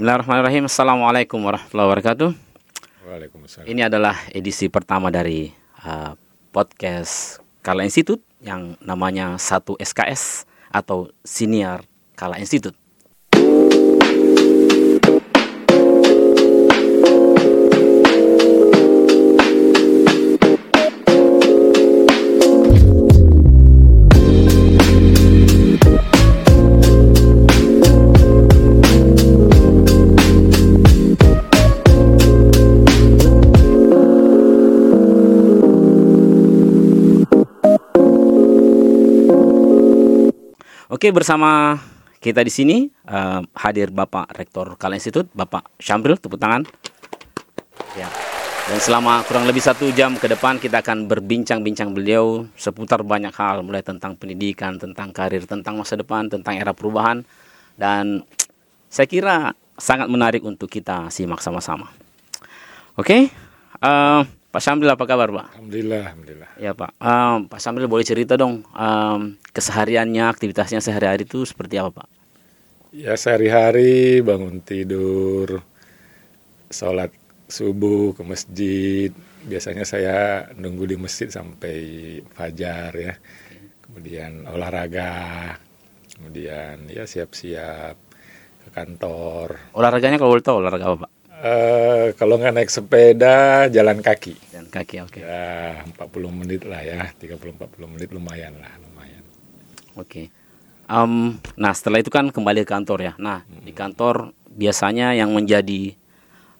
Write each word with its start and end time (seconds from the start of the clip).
Bismillahirrahmanirrahim. 0.00 0.64
Assalamualaikum 0.64 1.36
warahmatullahi 1.44 1.88
wabarakatuh. 1.92 2.28
Waalaikumsalam. 3.04 3.68
Ini 3.68 3.84
adalah 3.84 4.16
edisi 4.32 4.72
pertama 4.72 5.12
dari 5.12 5.52
uh, 5.84 6.16
podcast 6.56 7.44
Kala 7.60 7.84
Institute 7.84 8.24
yang 8.40 8.80
namanya 8.80 9.36
satu 9.36 9.76
SKS 9.76 10.48
atau 10.72 11.12
Senior 11.20 11.84
Kala 12.16 12.40
Institute. 12.40 12.72
Oke, 41.00 41.16
bersama 41.16 41.80
kita 42.20 42.44
di 42.44 42.52
sini 42.52 42.84
uh, 43.08 43.40
hadir 43.56 43.88
Bapak 43.88 44.36
Rektor 44.36 44.76
Kala 44.76 45.00
Institute, 45.00 45.32
Bapak 45.32 45.72
Syamril, 45.80 46.20
tepuk 46.20 46.36
tangan. 46.36 46.68
Ya. 47.96 48.04
Dan 48.68 48.76
selama 48.84 49.24
kurang 49.24 49.48
lebih 49.48 49.64
satu 49.64 49.88
jam 49.96 50.12
ke 50.20 50.28
depan 50.28 50.60
kita 50.60 50.84
akan 50.84 51.08
berbincang-bincang 51.08 51.96
beliau 51.96 52.44
seputar 52.52 53.00
banyak 53.00 53.32
hal, 53.32 53.64
mulai 53.64 53.80
tentang 53.80 54.12
pendidikan, 54.12 54.76
tentang 54.76 55.08
karir, 55.08 55.48
tentang 55.48 55.80
masa 55.80 55.96
depan, 55.96 56.28
tentang 56.28 56.60
era 56.60 56.76
perubahan, 56.76 57.24
dan 57.80 58.20
saya 58.92 59.08
kira 59.08 59.56
sangat 59.80 60.04
menarik 60.04 60.44
untuk 60.44 60.68
kita 60.68 61.08
simak 61.08 61.40
sama-sama. 61.40 61.88
Oke, 63.00 63.32
uh, 63.80 64.20
Pak 64.50 64.58
Syamril 64.58 64.90
apa 64.90 65.06
kabar 65.06 65.30
Pak? 65.30 65.46
Alhamdulillah, 65.54 66.10
alhamdulillah. 66.10 66.50
Ya 66.58 66.74
Pak, 66.74 66.98
um, 66.98 67.46
Pak 67.46 67.62
Sambil 67.62 67.86
boleh 67.86 68.02
cerita 68.02 68.34
dong 68.34 68.66
um, 68.74 69.38
kesehariannya, 69.54 70.26
aktivitasnya 70.26 70.82
sehari-hari 70.82 71.22
itu 71.22 71.46
seperti 71.46 71.78
apa 71.78 72.02
Pak? 72.02 72.08
Ya 72.90 73.14
sehari-hari 73.14 74.18
bangun 74.26 74.58
tidur, 74.58 75.62
sholat 76.66 77.14
subuh 77.46 78.10
ke 78.10 78.26
masjid. 78.26 79.10
Biasanya 79.46 79.86
saya 79.86 80.50
nunggu 80.58 80.90
di 80.90 80.96
masjid 80.98 81.30
sampai 81.30 82.18
fajar 82.34 82.90
ya. 82.98 83.14
Kemudian 83.86 84.50
olahraga, 84.50 85.54
kemudian 86.18 86.90
ya 86.90 87.06
siap-siap 87.06 87.94
ke 88.66 88.68
kantor. 88.74 89.78
Olahraganya 89.78 90.18
kalau 90.18 90.34
boleh 90.34 90.42
tahu 90.42 90.58
olahraga 90.58 90.90
apa 90.90 90.98
Pak? 91.06 91.19
Eh 91.40 92.12
kalau 92.20 92.36
nggak 92.36 92.52
naik 92.52 92.70
sepeda, 92.70 93.64
jalan 93.72 94.04
kaki. 94.04 94.36
Dan 94.52 94.68
kaki 94.68 95.00
oke. 95.00 95.20
Ya 95.24 95.80
40 95.96 96.28
menit 96.36 96.68
lah 96.68 96.84
ya, 96.84 97.08
30-40 97.16 97.80
menit 97.96 98.12
lumayan 98.12 98.52
lah, 98.60 98.68
lumayan. 98.84 99.24
Oke. 99.96 100.28
Um, 100.84 101.38
nah 101.56 101.72
setelah 101.72 102.02
itu 102.02 102.12
kan 102.12 102.28
kembali 102.28 102.66
ke 102.66 102.68
kantor 102.68 102.98
ya. 103.00 103.12
Nah 103.16 103.40
di 103.46 103.72
kantor 103.72 104.36
biasanya 104.52 105.16
yang 105.16 105.32
menjadi 105.32 105.96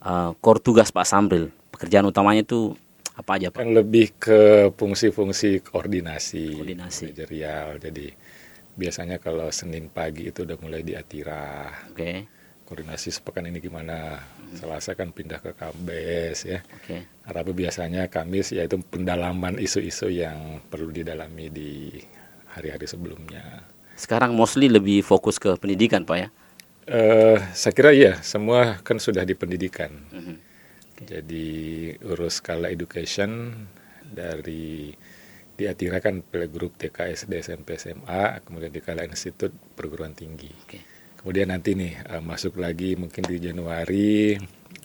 uh, 0.01 0.33
core 0.41 0.63
tugas 0.63 0.89
Pak 0.89 1.05
Sambril, 1.05 1.53
pekerjaan 1.69 2.09
utamanya 2.09 2.41
itu 2.41 2.73
apa 3.13 3.37
aja 3.37 3.53
Pak? 3.53 3.61
Kan 3.61 3.77
lebih 3.77 4.17
ke 4.17 4.71
fungsi-fungsi 4.73 5.61
koordinasi, 5.61 6.57
Koordinasi. 6.57 7.13
manajerial. 7.13 7.77
Jadi 7.77 8.07
biasanya 8.73 9.21
kalau 9.21 9.45
Senin 9.53 9.93
pagi 9.93 10.31
itu 10.33 10.41
udah 10.41 10.57
mulai 10.57 10.81
di 10.81 10.95
Atira, 10.97 11.69
Oke, 11.91 12.25
koordinasi 12.71 13.11
sepekan 13.11 13.43
ini 13.43 13.59
gimana. 13.59 14.23
Selasa 14.55 14.95
kan 14.95 15.11
pindah 15.11 15.43
ke 15.43 15.51
Kambes 15.51 16.47
ya. 16.47 16.63
oke, 16.63 17.03
Rabu 17.27 17.51
biasanya 17.51 18.07
Kamis 18.07 18.55
yaitu 18.55 18.79
pendalaman 18.79 19.59
isu-isu 19.59 20.07
yang 20.07 20.63
perlu 20.71 20.87
didalami 20.87 21.51
di 21.51 21.99
hari-hari 22.55 22.87
sebelumnya. 22.87 23.67
Sekarang 23.99 24.31
mostly 24.31 24.71
lebih 24.71 25.03
fokus 25.03 25.35
ke 25.35 25.51
pendidikan 25.59 26.07
Pak 26.07 26.15
ya. 26.15 26.31
Eh, 26.87 27.39
saya 27.51 27.75
kira 27.75 27.91
iya, 27.91 28.23
semua 28.23 28.79
kan 28.87 29.03
sudah 29.03 29.27
di 29.27 29.35
pendidikan. 29.35 29.91
Mhm. 30.15 30.35
Jadi 31.01 31.47
urus 32.07 32.39
skala 32.39 32.71
education 32.71 33.51
dari 34.05 34.95
di 35.61 35.63
Atira 35.69 36.01
kan 36.01 36.25
playgroup 36.25 36.79
TK, 36.79 37.13
SD, 37.13 37.37
SMP, 37.43 37.77
SMA, 37.77 38.41
kemudian 38.41 38.73
di 38.73 38.81
Kala 38.81 39.05
Institut 39.05 39.53
perguruan 39.77 40.15
tinggi. 40.17 40.49
Oke. 40.49 40.90
Kemudian 41.21 41.53
nanti 41.53 41.77
nih 41.77 41.93
eh, 42.01 42.21
masuk 42.21 42.57
lagi 42.57 42.97
mungkin 42.97 43.21
di 43.25 43.37
Januari 43.37 44.33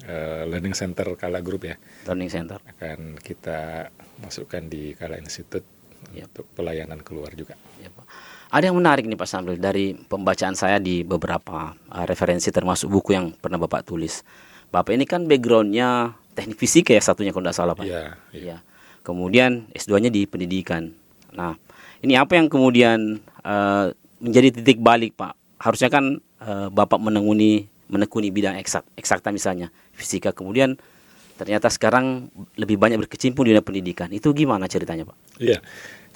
eh, 0.05 0.43
Learning 0.45 0.77
Center 0.77 1.17
Kala 1.17 1.41
Group 1.41 1.65
ya 1.65 1.77
Learning 2.05 2.29
Center. 2.29 2.61
akan 2.61 3.17
kita 3.21 3.89
masukkan 4.21 4.63
di 4.69 4.93
Kala 4.93 5.17
Institut 5.17 5.65
Ya. 6.15 6.23
untuk 6.29 6.47
pelayanan 6.55 7.03
keluar 7.03 7.35
juga. 7.35 7.59
Ya, 7.83 7.91
Pak. 7.91 8.05
Ada 8.53 8.71
yang 8.71 8.79
menarik 8.79 9.09
nih 9.11 9.19
Pak 9.19 9.27
Sambil 9.27 9.59
dari 9.59 9.91
pembacaan 9.97 10.55
saya 10.55 10.79
di 10.79 11.03
beberapa 11.03 11.75
uh, 11.75 12.05
referensi 12.07 12.53
termasuk 12.55 12.93
buku 12.93 13.11
yang 13.17 13.35
pernah 13.35 13.59
Bapak 13.59 13.83
tulis. 13.83 14.23
Bapak 14.71 14.95
ini 14.95 15.03
kan 15.03 15.27
backgroundnya 15.27 16.15
teknik 16.37 16.61
fisika 16.63 16.95
ya 16.95 17.03
satunya 17.03 17.35
kalau 17.35 17.49
tidak 17.49 17.59
salah 17.59 17.75
Pak. 17.75 17.85
Iya, 17.91 18.15
iya. 18.31 18.39
Iya. 18.39 18.57
Kemudian 19.03 19.67
S2-nya 19.75 20.15
di 20.15 20.31
pendidikan. 20.31 20.95
Nah, 21.35 21.59
ini 22.05 22.15
apa 22.15 22.39
yang 22.39 22.47
kemudian 22.47 23.19
uh, 23.43 23.91
menjadi 24.23 24.63
titik 24.63 24.79
balik 24.79 25.19
Pak? 25.19 25.35
Harusnya 25.59 25.91
kan 25.91 26.23
uh, 26.47 26.69
Bapak 26.71 27.03
menekuni 27.03 27.67
menekuni 27.87 28.35
bidang 28.35 28.59
eksak, 28.59 28.87
eksakta 28.99 29.31
misalnya 29.31 29.71
fisika. 29.95 30.35
Kemudian 30.35 30.79
ternyata 31.37 31.69
sekarang 31.71 32.33
lebih 32.57 32.81
banyak 32.81 32.99
berkecimpung 33.07 33.47
di 33.47 33.55
dunia 33.55 33.63
pendidikan. 33.63 34.09
Itu 34.11 34.33
gimana 34.33 34.67
ceritanya 34.67 35.07
Pak? 35.07 35.17
Iya, 35.39 35.61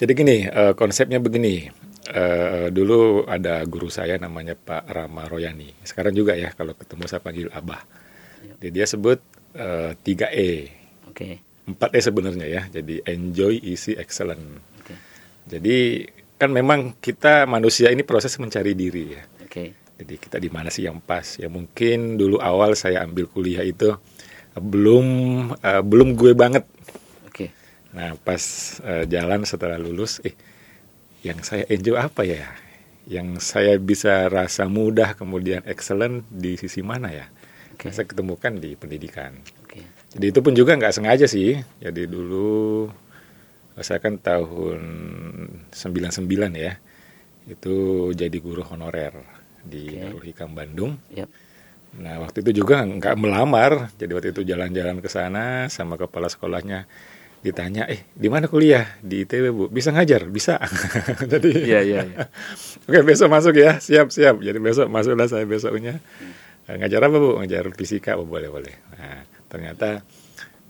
jadi 0.01 0.13
gini 0.17 0.37
eh, 0.49 0.73
konsepnya 0.75 1.21
begini. 1.21 1.69
Eh, 2.11 2.75
dulu 2.75 3.23
ada 3.29 3.63
guru 3.69 3.87
saya 3.87 4.19
namanya 4.19 4.59
Pak 4.59 4.89
Rama 4.91 5.31
Royani. 5.31 5.71
Sekarang 5.87 6.11
juga 6.11 6.35
ya 6.35 6.51
kalau 6.57 6.75
ketemu 6.75 7.05
saya 7.07 7.23
panggil 7.23 7.47
Abah. 7.55 7.85
Jadi 8.59 8.69
dia 8.73 8.87
sebut 8.89 9.21
eh, 9.55 9.95
3E, 9.95 10.51
Oke. 11.07 11.39
4E 11.71 11.99
sebenarnya 12.03 12.47
ya. 12.51 12.63
Jadi 12.67 13.05
enjoy, 13.07 13.63
easy, 13.63 13.95
excellent. 13.95 14.43
Oke. 14.83 14.95
Jadi 15.47 16.09
kan 16.41 16.51
memang 16.51 16.97
kita 16.99 17.45
manusia 17.45 17.93
ini 17.93 18.03
proses 18.03 18.35
mencari 18.41 18.73
diri 18.73 19.05
ya. 19.15 19.23
Oke. 19.45 19.80
Jadi 20.01 20.15
kita 20.17 20.41
di 20.41 20.49
mana 20.49 20.73
sih 20.73 20.89
yang 20.89 20.97
pas? 21.05 21.37
Ya 21.37 21.53
mungkin 21.53 22.17
dulu 22.17 22.41
awal 22.41 22.73
saya 22.73 23.05
ambil 23.05 23.29
kuliah 23.29 23.61
itu 23.61 23.93
belum 24.57 25.07
eh, 25.61 25.83
belum 25.85 26.17
gue 26.17 26.33
banget 26.33 26.65
Oke. 27.31 27.55
Nah, 27.95 28.19
pas 28.19 28.43
eh, 28.83 29.05
jalan 29.07 29.47
setelah 29.47 29.79
lulus, 29.79 30.19
eh, 30.27 30.35
yang 31.23 31.39
saya 31.47 31.63
enjoy 31.71 31.97
apa 31.97 32.27
ya? 32.27 32.51
Yang 33.07 33.41
saya 33.43 33.79
bisa 33.79 34.27
rasa 34.27 34.67
mudah 34.67 35.15
kemudian 35.15 35.63
excellent 35.65 36.27
di 36.29 36.59
sisi 36.59 36.83
mana 36.83 37.09
ya? 37.15 37.27
Oke. 37.75 37.95
Saya 37.95 38.05
ketemukan 38.11 38.59
di 38.59 38.75
pendidikan. 38.75 39.39
Oke. 39.65 39.81
Jadi 40.11 40.27
itu 40.27 40.41
pun 40.43 40.53
juga 40.59 40.75
nggak 40.75 40.95
sengaja 40.95 41.31
sih. 41.31 41.57
Jadi 41.79 42.11
dulu 42.11 42.91
eh, 43.79 43.85
saya 43.87 44.03
kan 44.03 44.19
tahun 44.19 44.81
99 45.71 46.27
ya, 46.59 46.75
itu 47.47 47.77
jadi 48.13 48.37
guru 48.43 48.67
honorer 48.67 49.40
di 49.65 49.93
Oke. 49.93 50.01
Darul 50.01 50.25
Hikam 50.25 50.51
Bandung. 50.57 50.93
Yap. 51.13 51.29
Nah 51.99 52.23
waktu 52.23 52.47
itu 52.47 52.63
juga 52.63 52.87
nggak 52.87 53.19
melamar, 53.19 53.91
jadi 53.99 54.13
waktu 54.15 54.31
itu 54.31 54.47
jalan-jalan 54.47 55.03
ke 55.03 55.11
sana 55.11 55.67
sama 55.67 55.99
kepala 55.99 56.31
sekolahnya 56.31 56.87
ditanya, 57.41 57.89
eh 57.89 58.05
di 58.13 58.29
mana 58.29 58.47
kuliah 58.47 59.01
di 59.01 59.25
ITB 59.25 59.45
bu? 59.51 59.65
Bisa 59.73 59.91
ngajar? 59.91 60.29
Bisa. 60.29 60.61
jadi 61.33 61.51
Iya, 61.51 61.81
iya, 61.83 62.01
iya. 62.05 62.19
oke 62.87 63.01
besok 63.03 63.33
masuk 63.33 63.57
ya, 63.57 63.81
siap 63.81 64.13
siap. 64.13 64.39
Jadi 64.39 64.61
besok 64.61 64.87
masuklah 64.93 65.27
saya 65.27 65.49
besoknya. 65.49 65.99
Eh, 66.69 66.77
Ngajar 66.79 67.09
apa 67.09 67.17
bu? 67.17 67.41
Ngajar 67.41 67.73
fisika, 67.75 68.21
oh, 68.21 68.29
boleh 68.29 68.53
boleh. 68.53 68.75
Nah 68.95 69.25
ternyata 69.51 70.05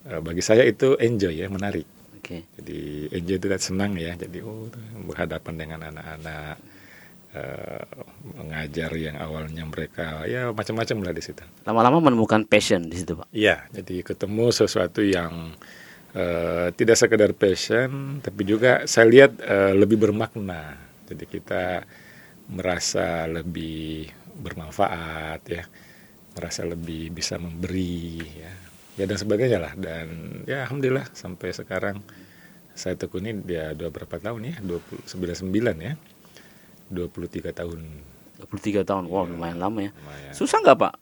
eh, 0.08 0.20
bagi 0.22 0.40
saya 0.40 0.62
itu 0.64 0.94
enjoy 0.96 1.42
ya, 1.42 1.50
menarik. 1.50 1.84
Oke. 2.16 2.46
Jadi 2.56 3.10
enjoy 3.12 3.36
itu 3.36 3.46
senang 3.60 3.98
ya. 3.98 4.14
Jadi 4.14 4.38
oh 4.40 4.70
berhadapan 5.04 5.54
dengan 5.58 5.80
anak-anak 5.90 6.79
eh, 7.34 7.84
mengajar 8.36 8.90
yang 8.98 9.16
awalnya 9.18 9.62
mereka 9.66 10.26
ya 10.26 10.50
macam-macam 10.50 10.96
lah 11.06 11.12
di 11.14 11.22
situ. 11.22 11.42
Lama-lama 11.66 12.10
menemukan 12.10 12.42
passion 12.46 12.86
di 12.86 12.96
situ, 12.98 13.14
Pak. 13.18 13.30
Iya, 13.30 13.66
jadi 13.70 14.02
ketemu 14.02 14.50
sesuatu 14.50 15.00
yang 15.02 15.54
eh, 16.14 16.68
tidak 16.74 16.96
sekedar 16.98 17.30
passion, 17.34 18.18
tapi 18.22 18.42
juga 18.46 18.84
saya 18.90 19.06
lihat 19.06 19.32
eh, 19.42 19.72
lebih 19.78 20.00
bermakna. 20.00 20.78
Jadi 21.10 21.24
kita 21.26 21.82
merasa 22.50 23.26
lebih 23.30 24.10
bermanfaat 24.40 25.40
ya, 25.46 25.64
merasa 26.34 26.66
lebih 26.66 27.14
bisa 27.14 27.38
memberi 27.38 28.18
ya, 28.22 28.52
ya 28.98 29.04
dan 29.06 29.18
sebagainya 29.18 29.58
lah. 29.58 29.72
Dan 29.78 30.06
ya 30.46 30.66
alhamdulillah 30.66 31.06
sampai 31.14 31.54
sekarang 31.54 32.02
saya 32.74 32.96
tekuni 32.96 33.34
dia 33.44 33.74
dua 33.76 33.92
berapa 33.92 34.16
tahun 34.16 34.54
ya, 34.54 34.56
29 34.62 35.10
ya, 35.78 35.94
23 36.90 37.54
tahun. 37.54 37.78
23 38.50 38.82
tahun. 38.84 39.04
Wow, 39.06 39.30
lumayan 39.30 39.62
lama 39.62 39.78
ya. 39.88 39.90
Lumayan. 39.94 40.32
Susah 40.34 40.58
nggak, 40.60 40.78
Pak? 40.78 40.94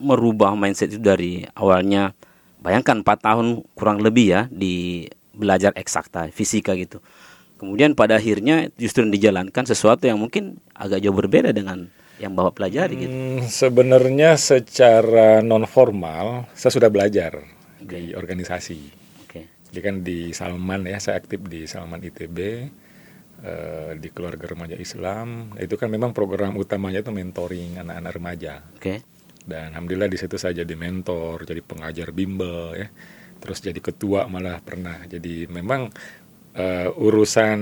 merubah 0.00 0.52
mindset 0.52 0.92
itu 0.92 1.00
dari 1.00 1.44
awalnya 1.56 2.12
bayangkan 2.60 3.00
4 3.00 3.26
tahun 3.26 3.46
kurang 3.72 4.04
lebih 4.04 4.26
ya 4.28 4.42
di 4.52 5.06
belajar 5.36 5.72
eksakta 5.76 6.28
fisika 6.32 6.76
gitu 6.76 7.00
kemudian 7.56 7.96
pada 7.96 8.20
akhirnya 8.20 8.68
justru 8.76 9.04
dijalankan 9.08 9.64
sesuatu 9.64 10.04
yang 10.04 10.20
mungkin 10.20 10.60
agak 10.76 11.00
jauh 11.00 11.16
berbeda 11.16 11.52
dengan 11.52 11.88
yang 12.16 12.32
bapak 12.32 12.56
pelajari 12.56 12.94
gitu 12.96 13.12
Hmm, 13.12 13.40
sebenarnya 13.44 14.40
secara 14.40 15.44
non 15.44 15.68
formal 15.68 16.48
saya 16.56 16.72
sudah 16.72 16.88
belajar 16.88 17.44
di 17.76 18.16
organisasi. 18.16 18.80
oke 19.28 19.40
Jadi 19.68 19.80
kan 19.84 19.96
di 20.00 20.32
Salman 20.32 20.88
ya, 20.88 20.96
saya 20.96 21.20
aktif 21.20 21.44
di 21.44 21.68
Salman 21.68 22.00
ITB 22.00 22.38
eh, 23.42 23.92
di 23.96 24.08
keluarga 24.08 24.46
remaja 24.46 24.76
Islam. 24.76 25.52
Itu 25.56 25.76
kan 25.76 25.88
memang 25.88 26.12
program 26.12 26.56
utamanya 26.56 27.00
itu 27.00 27.10
mentoring 27.10 27.80
anak-anak 27.80 28.12
remaja. 28.14 28.52
oke 28.76 28.94
Dan 29.46 29.70
alhamdulillah 29.70 30.10
di 30.10 30.18
situ 30.18 30.34
saya 30.36 30.62
jadi 30.62 30.74
mentor, 30.74 31.46
jadi 31.46 31.62
pengajar 31.62 32.10
bimbel 32.10 32.74
ya. 32.74 32.88
Terus 33.38 33.62
jadi 33.62 33.78
ketua 33.78 34.26
malah 34.26 34.58
pernah. 34.58 35.06
Jadi 35.06 35.46
memang 35.46 35.86
eh, 36.56 36.88
urusan 36.88 37.58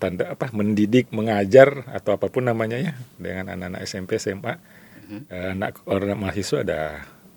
tanda 0.00 0.32
apa 0.32 0.48
mendidik, 0.50 1.12
mengajar 1.12 1.84
atau 1.92 2.16
apa 2.16 2.26
pun 2.26 2.48
namanya 2.48 2.80
ya 2.80 2.92
dengan 3.14 3.54
anak-anak 3.54 3.80
SMP, 3.84 4.16
SMA, 4.16 4.56
eh, 5.28 5.52
anak 5.52 5.84
orang 5.86 6.16
mahasiswa 6.16 6.64
ada 6.64 6.80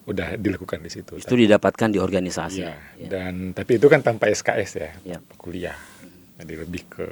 udah 0.02 0.34
dilakukan 0.34 0.82
di 0.82 0.90
situ. 0.90 1.22
itu 1.22 1.36
didapatkan 1.38 1.94
di 1.94 2.02
organisasi 2.02 2.66
Iya, 2.66 2.74
dan 3.06 3.54
tapi 3.54 3.78
itu 3.78 3.86
kan 3.86 4.02
tanpa 4.02 4.34
SKS 4.34 4.72
ya, 4.74 4.90
Ya. 5.06 5.18
kuliah. 5.38 5.78
Jadi 6.42 6.54
lebih 6.58 6.90
ke 6.90 7.08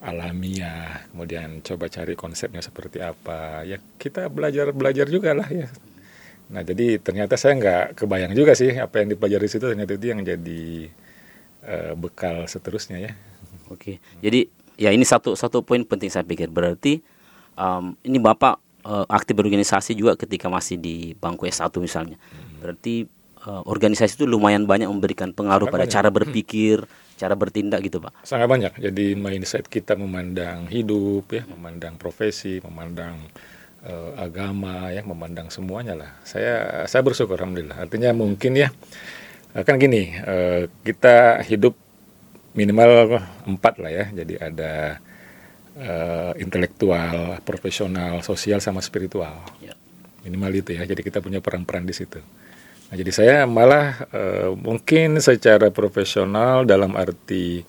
alamiah, 0.00 1.04
kemudian 1.12 1.60
coba 1.60 1.92
cari 1.92 2.16
konsepnya 2.16 2.64
seperti 2.64 3.04
apa. 3.04 3.62
Ya 3.68 3.76
kita 4.00 4.32
belajar 4.32 4.72
belajar 4.72 5.06
juga 5.12 5.36
lah 5.36 5.48
ya. 5.48 5.68
Nah 6.50 6.64
jadi 6.64 6.98
ternyata 6.98 7.36
saya 7.36 7.54
nggak 7.60 8.00
kebayang 8.00 8.32
juga 8.34 8.56
sih 8.56 8.74
apa 8.74 9.04
yang 9.04 9.12
dipelajari 9.14 9.46
di 9.46 9.52
situ 9.52 9.64
ternyata 9.68 9.92
itu 9.94 10.06
yang 10.08 10.20
jadi 10.24 10.64
eh, 11.68 11.92
bekal 11.94 12.48
seterusnya 12.48 12.98
ya. 12.98 13.12
Oke, 13.70 14.02
jadi 14.18 14.50
ya 14.74 14.90
ini 14.90 15.06
satu 15.06 15.38
satu 15.38 15.62
poin 15.62 15.86
penting 15.86 16.10
saya 16.10 16.26
pikir 16.26 16.50
berarti 16.50 16.98
um, 17.54 17.94
ini 18.02 18.18
bapak 18.18 18.58
uh, 18.82 19.06
aktif 19.06 19.36
berorganisasi 19.36 19.94
juga 19.94 20.16
ketika 20.16 20.50
masih 20.50 20.80
di 20.80 21.14
bangku 21.20 21.46
S1 21.46 21.70
misalnya. 21.78 22.16
Berarti 22.58 23.06
uh, 23.46 23.62
organisasi 23.64 24.20
itu 24.20 24.24
lumayan 24.28 24.64
banyak 24.64 24.88
memberikan 24.88 25.32
pengaruh 25.32 25.70
pada 25.70 25.86
cara 25.86 26.08
berpikir, 26.08 26.84
cara 27.20 27.36
bertindak 27.36 27.84
gitu 27.84 28.00
pak. 28.00 28.16
Sangat 28.24 28.48
banyak. 28.48 28.72
Jadi 28.80 29.12
mindset 29.12 29.68
kita 29.68 29.92
memandang 29.92 30.64
hidup 30.72 31.28
ya, 31.28 31.44
memandang 31.44 32.00
profesi, 32.00 32.56
memandang 32.64 33.20
eh, 33.84 34.12
agama 34.16 34.88
ya, 34.88 35.04
memandang 35.04 35.52
semuanya 35.52 35.92
lah. 35.92 36.10
Saya 36.24 36.88
saya 36.88 37.04
bersyukur 37.04 37.36
alhamdulillah. 37.36 37.76
Artinya 37.76 38.16
mungkin 38.16 38.56
ya 38.56 38.72
eh, 39.52 39.64
kan 39.68 39.76
gini, 39.76 40.16
eh, 40.16 40.72
kita 40.80 41.44
hidup 41.44 41.76
minimal 42.56 43.20
empat 43.44 43.76
lah 43.76 43.92
ya. 43.92 44.04
Jadi 44.16 44.40
ada 44.40 44.96
eh, 45.76 46.32
intelektual, 46.40 47.44
profesional, 47.44 48.24
sosial 48.24 48.64
sama 48.64 48.80
spiritual. 48.80 49.44
Ya. 49.60 49.76
Minimal 50.24 50.64
itu 50.64 50.70
ya. 50.72 50.88
Jadi 50.88 51.04
kita 51.04 51.20
punya 51.20 51.44
peran-peran 51.44 51.84
di 51.84 51.92
situ. 51.92 52.20
Nah, 52.90 52.98
jadi 52.98 53.12
saya 53.14 53.36
malah 53.46 54.02
eh, 54.10 54.50
mungkin 54.50 55.22
secara 55.22 55.70
profesional 55.70 56.66
dalam 56.66 56.98
arti 56.98 57.62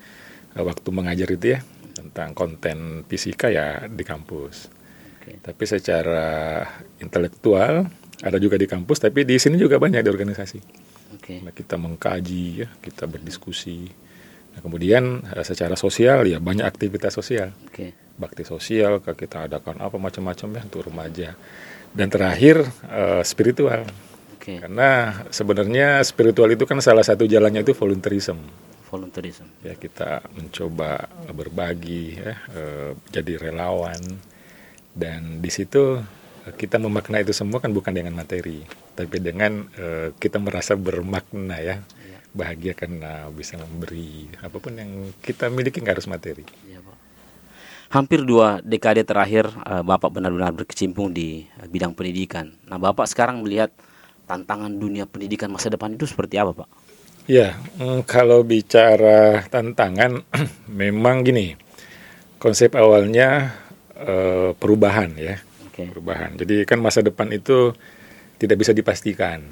eh, 0.57 0.63
waktu 0.65 0.89
mengajar 0.89 1.29
itu 1.29 1.53
ya 1.53 1.59
tentang 1.94 2.33
konten 2.33 3.06
fisika 3.06 3.53
ya 3.53 3.85
di 3.85 4.01
kampus. 4.01 4.73
Oke. 5.21 5.38
Tapi 5.45 5.63
secara 5.69 6.65
intelektual 6.97 7.85
ada 8.25 8.38
juga 8.41 8.57
di 8.57 8.65
kampus, 8.65 9.06
tapi 9.06 9.21
di 9.21 9.38
sini 9.38 9.62
juga 9.62 9.77
banyak 9.77 10.01
di 10.01 10.09
organisasi. 10.09 10.59
Oke. 11.13 11.45
Nah, 11.45 11.53
kita 11.53 11.77
mengkaji 11.77 12.65
ya, 12.65 12.68
kita 12.81 13.06
berdiskusi. 13.06 13.94
Nah, 14.57 14.59
kemudian 14.65 15.21
eh, 15.38 15.45
secara 15.45 15.77
sosial 15.77 16.25
ya 16.25 16.41
banyak 16.41 16.65
aktivitas 16.65 17.13
sosial 17.15 17.53
Oke. 17.69 17.94
bakti 18.19 18.44
sosial 18.44 19.00
kita 19.06 19.47
adakan 19.47 19.79
apa 19.79 19.95
macam-macam 19.95 20.59
ya 20.59 20.62
untuk 20.65 20.81
remaja 20.91 21.29
dan 21.95 22.07
terakhir 22.12 22.68
eh, 22.91 23.23
spiritual 23.23 23.88
Oke. 24.41 24.57
karena 24.57 25.21
sebenarnya 25.29 26.01
spiritual 26.01 26.49
itu 26.49 26.65
kan 26.65 26.81
salah 26.81 27.05
satu 27.05 27.29
jalannya 27.29 27.61
itu 27.61 27.77
volunteerism 27.77 28.41
Volunteerism. 28.89 29.45
ya 29.61 29.77
kita 29.77 30.25
mencoba 30.33 31.05
berbagi 31.29 32.17
ya 32.17 32.33
eh, 32.51 32.91
jadi 33.13 33.38
relawan 33.38 34.01
dan 34.91 35.38
di 35.39 35.53
situ 35.53 36.01
eh, 36.43 36.53
kita 36.57 36.81
memaknai 36.81 37.21
itu 37.21 37.38
semua 37.38 37.61
kan 37.61 37.69
bukan 37.69 37.93
dengan 37.93 38.17
materi 38.17 38.65
tapi 38.97 39.21
dengan 39.21 39.69
eh, 39.77 40.09
kita 40.17 40.41
merasa 40.41 40.73
bermakna 40.73 41.61
ya 41.61 41.77
Iya. 42.01 42.17
bahagia 42.33 42.73
karena 42.73 43.29
bisa 43.29 43.61
memberi 43.61 44.25
apa 44.41 44.57
pun 44.57 44.73
yang 44.73 44.89
kita 45.21 45.47
miliki 45.47 45.79
nggak 45.79 46.01
harus 46.01 46.09
materi 46.09 46.41
Iya, 46.65 46.81
Pak. 46.81 46.97
Hampir 47.91 48.23
dua 48.23 48.63
dekade 48.63 49.03
terakhir 49.03 49.51
Bapak 49.83 50.15
benar-benar 50.15 50.55
berkecimpung 50.55 51.11
di 51.11 51.44
bidang 51.67 51.91
pendidikan. 51.91 52.55
Nah, 52.63 52.79
Bapak 52.79 53.03
sekarang 53.03 53.44
melihat 53.44 53.67
tantangan 54.31 54.72
dunia 54.72 55.04
pendidikan 55.04 55.51
masa 55.51 55.68
depan 55.68 55.92
itu 56.00 56.07
seperti 56.07 56.39
apa, 56.39 56.63
Pak? 56.63 56.69
Ya, 57.28 57.60
mm, 57.75 58.07
kalau 58.07 58.48
bicara 58.48 59.44
tantangan, 59.51 60.24
memang 60.72 61.28
gini, 61.28 61.60
konsep 62.39 62.80
awalnya 62.80 63.51
eh, 64.00 64.56
perubahan 64.56 65.12
ya, 65.19 65.36
Oke. 65.68 65.92
perubahan. 65.92 66.39
Jadi 66.39 66.63
kan 66.63 66.80
masa 66.80 67.04
depan 67.04 67.28
itu 67.36 67.75
tidak 68.39 68.63
bisa 68.63 68.72
dipastikan, 68.72 69.44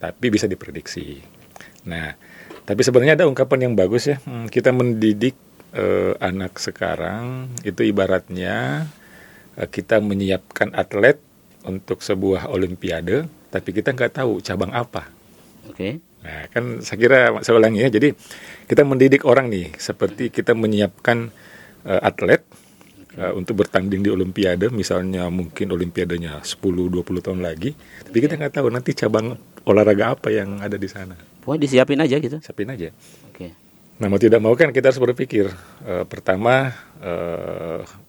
tapi 0.00 0.32
bisa 0.32 0.48
diprediksi. 0.48 1.20
Nah, 1.84 2.16
tapi 2.64 2.80
sebenarnya 2.80 3.20
ada 3.20 3.28
ungkapan 3.28 3.70
yang 3.70 3.74
bagus 3.76 4.08
ya, 4.08 4.16
mm, 4.24 4.48
kita 4.48 4.72
mendidik 4.72 5.36
eh, 5.76 6.16
anak 6.18 6.56
sekarang 6.58 7.52
itu 7.62 7.84
ibaratnya 7.84 8.88
eh, 9.60 9.68
kita 9.68 10.00
menyiapkan 10.02 10.72
atlet 10.74 11.20
untuk 11.64 12.00
sebuah 12.00 12.48
olimpiade, 12.48 13.28
tapi 13.50 13.74
kita 13.74 13.92
nggak 13.92 14.22
tahu 14.22 14.38
cabang 14.40 14.70
apa. 14.70 15.10
Oke. 15.68 15.98
Nah, 16.20 16.44
kan 16.52 16.84
saya 16.84 16.98
kira 17.00 17.20
saya 17.40 17.54
ulangi 17.56 17.80
ya. 17.84 17.90
Jadi 17.90 18.12
kita 18.68 18.86
mendidik 18.86 19.26
orang 19.26 19.50
nih 19.50 19.72
seperti 19.76 20.28
kita 20.30 20.52
menyiapkan 20.52 21.32
eh, 21.84 22.00
atlet 22.00 22.44
eh, 23.16 23.32
untuk 23.34 23.64
bertanding 23.64 24.04
di 24.04 24.10
olimpiade, 24.12 24.70
misalnya 24.70 25.26
mungkin 25.32 25.72
olimpiadenya 25.72 26.44
10 26.44 26.60
20 26.60 27.24
tahun 27.24 27.40
lagi, 27.40 27.74
tapi 28.06 28.18
kita 28.22 28.36
nggak 28.36 28.54
tahu 28.60 28.68
nanti 28.70 28.94
cabang 28.94 29.34
olahraga 29.64 30.16
apa 30.16 30.28
yang 30.30 30.60
ada 30.60 30.76
di 30.76 30.88
sana. 30.88 31.16
Pokoknya 31.40 31.60
disiapin 31.66 32.00
aja 32.00 32.16
gitu. 32.20 32.36
Siapin 32.38 32.68
aja. 32.68 32.92
Oke. 33.32 33.56
Nah, 34.00 34.08
mau 34.08 34.16
tidak 34.20 34.40
mau 34.40 34.56
kan 34.56 34.72
kita 34.72 34.92
harus 34.92 35.00
berpikir 35.00 35.48
eh, 35.84 36.04
pertama 36.06 36.72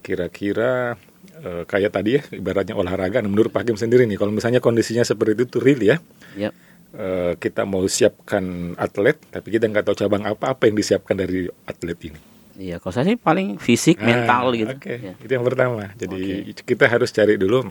kira-kira 0.04 1.00
eh, 1.42 1.64
kayak 1.66 1.92
tadi 1.92 2.10
ya 2.18 2.22
ibaratnya 2.32 2.74
olahraga. 2.74 3.20
Nah, 3.20 3.30
menurut 3.30 3.50
Pak 3.50 3.66
Hakim 3.66 3.76
sendiri 3.76 4.06
nih, 4.06 4.16
kalau 4.16 4.30
misalnya 4.30 4.62
kondisinya 4.62 5.02
seperti 5.02 5.42
itu 5.42 5.46
tuh 5.50 5.62
real 5.62 5.82
ya, 5.82 5.98
Ya. 6.38 6.50
eh, 6.94 7.34
kita 7.36 7.66
mau 7.66 7.84
siapkan 7.86 8.74
atlet, 8.78 9.18
tapi 9.30 9.50
kita 9.50 9.66
nggak 9.66 9.86
tahu 9.90 9.96
cabang 9.98 10.24
apa 10.24 10.54
apa 10.54 10.64
yang 10.70 10.76
disiapkan 10.76 11.18
dari 11.18 11.50
atlet 11.66 11.98
ini. 12.08 12.20
Iya, 12.52 12.78
kalau 12.78 12.94
saya 12.94 13.06
sih 13.08 13.18
paling 13.18 13.58
fisik, 13.58 13.98
mental 13.98 14.52
Ah, 14.52 14.58
gitu. 14.58 14.74
Oke, 14.76 14.94
Ya. 15.02 15.14
itu 15.18 15.32
yang 15.32 15.46
pertama. 15.48 15.90
Jadi 15.96 16.22
kita 16.54 16.86
harus 16.86 17.10
cari 17.10 17.36
dulu 17.36 17.66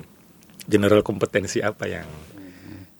general 0.66 1.00
kompetensi 1.00 1.60
apa 1.60 1.86
yang 1.86 2.08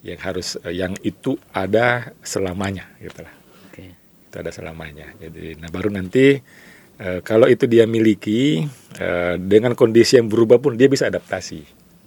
yang 0.00 0.16
harus 0.16 0.56
eh, 0.62 0.72
yang 0.72 0.96
itu 1.02 1.36
ada 1.50 2.14
selamanya, 2.22 2.88
gitu 2.96 3.20
lah. 3.20 3.34
Oke. 3.68 3.96
Itu 4.28 4.36
ada 4.38 4.48
selamanya. 4.48 5.12
Jadi, 5.18 5.56
nah 5.58 5.68
baru 5.68 5.92
nanti 5.92 6.40
eh, 7.00 7.20
kalau 7.24 7.48
itu 7.48 7.64
dia 7.64 7.88
miliki 7.88 8.68
eh, 9.00 9.34
dengan 9.40 9.72
kondisi 9.72 10.20
yang 10.20 10.28
berubah 10.28 10.60
pun 10.60 10.76
dia 10.76 10.86
bisa 10.86 11.08
adaptasi. 11.08 11.60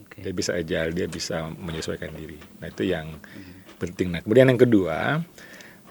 Oke. 0.05 0.21
Dia 0.21 0.33
bisa 0.33 0.53
agile, 0.53 0.93
dia 0.93 1.07
bisa 1.09 1.50
menyesuaikan 1.50 2.13
diri. 2.13 2.38
Nah 2.62 2.69
itu 2.69 2.85
yang 2.85 3.17
penting. 3.81 4.13
Nah 4.13 4.21
kemudian 4.21 4.47
yang 4.53 4.62
kedua, 4.62 5.19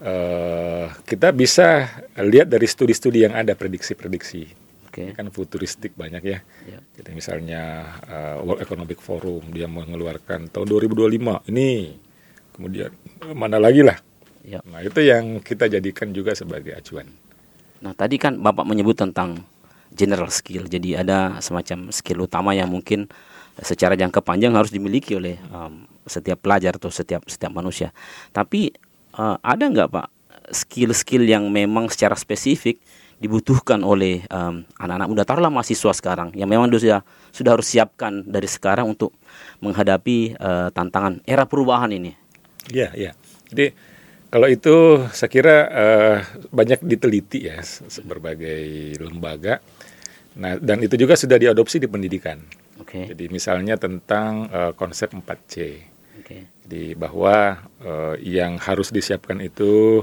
eh, 0.01 0.87
kita 1.03 1.35
bisa 1.35 1.91
lihat 2.23 2.47
dari 2.49 2.65
studi-studi 2.71 3.27
yang 3.27 3.35
ada 3.35 3.59
prediksi-prediksi. 3.59 4.63
Oke. 4.87 5.09
Ini 5.09 5.17
kan 5.17 5.33
futuristik 5.33 5.97
banyak 5.97 6.23
ya. 6.23 6.39
Ya. 6.69 6.79
Jadi 7.01 7.11
misalnya 7.17 7.97
eh, 8.07 8.37
World 8.41 8.63
Economic 8.63 9.03
Forum 9.03 9.51
dia 9.51 9.67
mengeluarkan 9.67 10.53
tahun 10.53 10.67
2025 10.69 11.51
ini, 11.51 11.97
kemudian 12.55 12.93
mana 13.35 13.59
lagi 13.59 13.83
lah. 13.83 13.99
Ya. 14.43 14.59
Nah 14.67 14.83
itu 14.83 14.99
yang 15.03 15.39
kita 15.39 15.71
jadikan 15.71 16.11
juga 16.11 16.35
sebagai 16.35 16.75
acuan. 16.75 17.07
Nah, 17.83 17.93
tadi 17.99 18.17
kan 18.17 18.39
Bapak 18.39 18.63
menyebut 18.63 18.95
tentang 18.95 19.43
general 19.93 20.31
skill. 20.33 20.71
Jadi 20.71 20.97
ada 20.97 21.43
semacam 21.43 21.91
skill 21.93 22.25
utama 22.25 22.55
yang 22.57 22.71
mungkin 22.71 23.11
secara 23.61 23.99
jangka 23.99 24.25
panjang 24.25 24.57
harus 24.57 24.73
dimiliki 24.73 25.13
oleh 25.19 25.37
um, 25.53 25.85
setiap 26.09 26.41
pelajar 26.41 26.81
atau 26.81 26.89
setiap 26.89 27.27
setiap 27.29 27.53
manusia. 27.53 27.93
Tapi 28.33 28.73
uh, 29.19 29.37
ada 29.45 29.69
nggak 29.69 29.89
Pak 29.93 30.07
skill-skill 30.53 31.29
yang 31.29 31.49
memang 31.53 31.93
secara 31.93 32.17
spesifik 32.17 32.81
dibutuhkan 33.23 33.79
oleh 33.87 34.27
um, 34.35 34.67
anak-anak 34.83 35.07
muda 35.07 35.23
taruhlah 35.23 35.53
mahasiswa 35.53 35.95
sekarang 35.95 36.35
yang 36.35 36.51
memang 36.51 36.67
sudah 36.75 37.07
sudah 37.31 37.51
harus 37.55 37.71
siapkan 37.71 38.27
dari 38.27 38.51
sekarang 38.51 38.91
untuk 38.91 39.15
menghadapi 39.63 40.35
uh, 40.43 40.75
tantangan 40.75 41.23
era 41.23 41.47
perubahan 41.47 41.95
ini. 41.95 42.19
Iya, 42.67 42.91
iya. 42.99 43.13
Jadi 43.47 43.71
kalau 44.33 44.49
itu 44.49 45.05
saya 45.13 45.29
kira 45.29 45.57
uh, 45.69 46.19
banyak 46.49 46.81
diteliti 46.81 47.53
ya 47.53 47.61
berbagai 48.01 48.97
lembaga. 48.97 49.61
Nah, 50.41 50.57
dan 50.57 50.81
itu 50.81 50.97
juga 50.97 51.13
sudah 51.13 51.37
diadopsi 51.37 51.77
di 51.77 51.85
pendidikan. 51.85 52.41
Okay. 52.81 53.13
Jadi 53.13 53.29
misalnya 53.29 53.77
tentang 53.77 54.49
uh, 54.49 54.73
konsep 54.73 55.13
4C. 55.13 55.55
Okay. 56.25 56.49
Jadi 56.65 56.97
bahwa 56.97 57.61
uh, 57.85 58.17
yang 58.17 58.57
harus 58.57 58.89
disiapkan 58.89 59.37
itu 59.45 60.01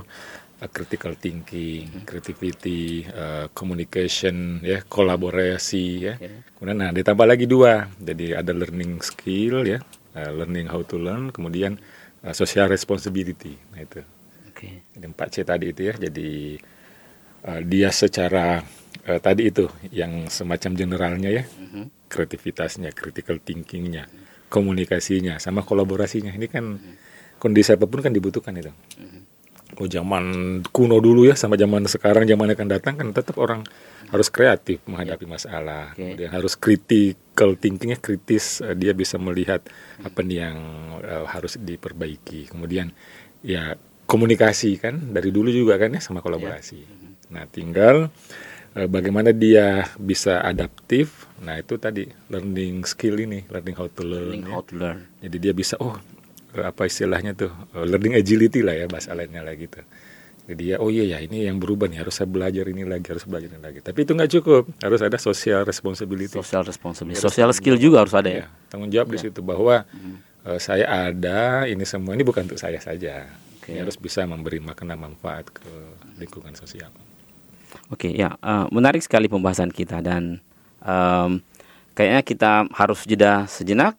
uh, 0.62 0.70
critical 0.70 1.18
thinking, 1.18 1.90
hmm. 1.90 2.06
creativity, 2.06 3.10
uh, 3.10 3.50
communication, 3.58 4.62
ya, 4.62 4.86
kolaborasi, 4.86 5.86
ya. 6.06 6.14
Okay. 6.22 6.54
Kemudian, 6.54 6.78
nah 6.78 6.94
ditambah 6.94 7.26
lagi 7.26 7.50
dua, 7.50 7.90
jadi 7.98 8.46
ada 8.46 8.54
learning 8.54 9.02
skill, 9.02 9.66
ya, 9.66 9.82
uh, 10.14 10.32
learning 10.38 10.70
how 10.70 10.86
to 10.86 11.02
learn, 11.02 11.34
kemudian 11.34 11.82
uh, 12.22 12.36
social 12.38 12.70
responsibility, 12.70 13.58
nah 13.74 13.82
itu. 13.82 14.19
Okay. 14.60 14.84
Jadi 14.92 15.06
empat 15.08 15.28
C 15.32 15.48
tadi 15.48 15.72
itu 15.72 15.88
ya, 15.88 15.96
jadi 15.96 16.60
uh, 17.48 17.62
dia 17.64 17.90
secara 17.96 18.60
uh, 19.08 19.20
tadi 19.24 19.48
itu 19.48 19.72
yang 19.96 20.28
semacam 20.28 20.76
generalnya 20.76 21.32
ya, 21.32 21.44
hmm. 21.48 22.12
kreativitasnya, 22.12 22.92
critical 22.92 23.40
thinkingnya, 23.40 24.12
komunikasinya, 24.52 25.40
sama 25.40 25.64
kolaborasinya. 25.64 26.36
Ini 26.36 26.48
kan 26.52 26.76
hmm. 26.76 26.96
kondisi 27.40 27.72
apa 27.72 27.88
pun 27.88 28.04
kan 28.04 28.12
dibutuhkan 28.12 28.52
itu. 28.60 28.76
Hmm 29.00 29.40
oh 29.80 29.88
zaman 29.88 30.26
kuno 30.76 30.98
dulu 31.00 31.30
ya 31.30 31.38
sama 31.40 31.56
zaman 31.56 31.88
sekarang 31.88 32.28
zaman 32.28 32.52
akan 32.52 32.68
datang 32.68 32.94
kan 33.00 33.08
tetap 33.16 33.40
orang 33.40 33.64
harus 34.12 34.28
kreatif 34.28 34.84
menghadapi 34.90 35.24
yeah. 35.24 35.32
masalah 35.32 35.86
okay. 35.94 36.02
kemudian 36.02 36.32
harus 36.34 36.54
critical 36.58 37.56
thinkingnya 37.56 38.02
kritis 38.02 38.60
uh, 38.60 38.76
dia 38.76 38.92
bisa 38.92 39.16
melihat 39.16 39.64
hmm. 39.64 40.10
apa 40.10 40.20
nih 40.26 40.38
yang 40.44 40.58
uh, 41.00 41.26
harus 41.30 41.56
diperbaiki 41.62 42.50
kemudian 42.52 42.92
ya 43.40 43.80
komunikasi 44.10 44.82
kan 44.82 44.98
dari 45.14 45.30
dulu 45.30 45.54
juga 45.54 45.78
kan 45.78 45.94
ya 45.94 46.02
sama 46.02 46.26
kolaborasi 46.26 46.82
yeah. 46.82 46.90
Hmm. 46.90 47.14
nah 47.30 47.44
tinggal 47.46 47.96
uh, 48.74 48.88
bagaimana 48.90 49.30
dia 49.30 49.86
bisa 50.02 50.42
adaptif 50.42 51.30
nah 51.46 51.62
itu 51.62 51.78
tadi 51.78 52.10
learning 52.34 52.82
skill 52.90 53.22
ini 53.22 53.46
learning 53.54 53.78
how 53.78 53.86
to 53.86 54.02
learn, 54.02 54.34
learning 54.34 54.44
ya. 54.50 54.54
how 54.58 54.62
to 54.66 54.74
learn. 54.74 55.06
jadi 55.22 55.38
dia 55.38 55.54
bisa 55.54 55.78
oh 55.78 55.94
apa 56.58 56.90
istilahnya 56.90 57.38
tuh 57.38 57.54
eh, 57.78 57.86
learning 57.86 58.18
agility 58.18 58.66
lah 58.66 58.74
ya 58.74 58.90
bahasa 58.90 59.14
lainnya 59.14 59.46
lagi 59.46 59.70
tuh 59.70 59.86
jadi 60.50 60.64
ya 60.66 60.76
oh 60.82 60.90
iya 60.90 61.06
ya 61.06 61.18
ini 61.22 61.46
yang 61.46 61.62
berubah 61.62 61.86
nih 61.86 62.02
harus 62.02 62.18
saya 62.18 62.26
belajar 62.26 62.66
ini 62.66 62.82
lagi 62.82 63.06
harus 63.06 63.22
belajar 63.30 63.54
ini 63.54 63.62
lagi 63.62 63.86
tapi 63.86 64.02
itu 64.02 64.18
nggak 64.18 64.32
cukup 64.42 64.64
harus 64.82 65.02
ada 65.06 65.22
social 65.22 65.62
responsibility 65.62 66.34
social 66.34 66.66
responsibility 66.66 67.22
social 67.22 67.54
skill 67.54 67.78
juga 67.78 68.02
harus 68.02 68.18
ada 68.18 68.30
ya, 68.34 68.38
ya 68.42 68.46
tanggung 68.74 68.90
jawab 68.90 69.14
ya. 69.14 69.14
di 69.14 69.18
situ 69.30 69.46
bahwa 69.46 69.86
hmm. 69.86 70.18
saya 70.58 70.90
ada 70.90 71.70
ini 71.70 71.86
semua 71.86 72.18
ini 72.18 72.26
bukan 72.26 72.50
untuk 72.50 72.58
saya 72.58 72.82
saja. 72.82 73.30
Ini 73.70 73.78
harus 73.86 73.96
bisa 73.96 74.26
memberi 74.26 74.58
makna 74.58 74.98
manfaat 74.98 75.54
ke 75.54 75.70
lingkungan 76.18 76.58
sosial. 76.58 76.90
Oke 77.94 78.10
okay, 78.10 78.12
ya 78.18 78.34
uh, 78.42 78.66
menarik 78.74 79.06
sekali 79.06 79.30
pembahasan 79.30 79.70
kita 79.70 80.02
dan 80.02 80.42
um, 80.82 81.38
kayaknya 81.94 82.22
kita 82.26 82.52
harus 82.74 83.06
jeda 83.06 83.46
sejenak 83.46 83.94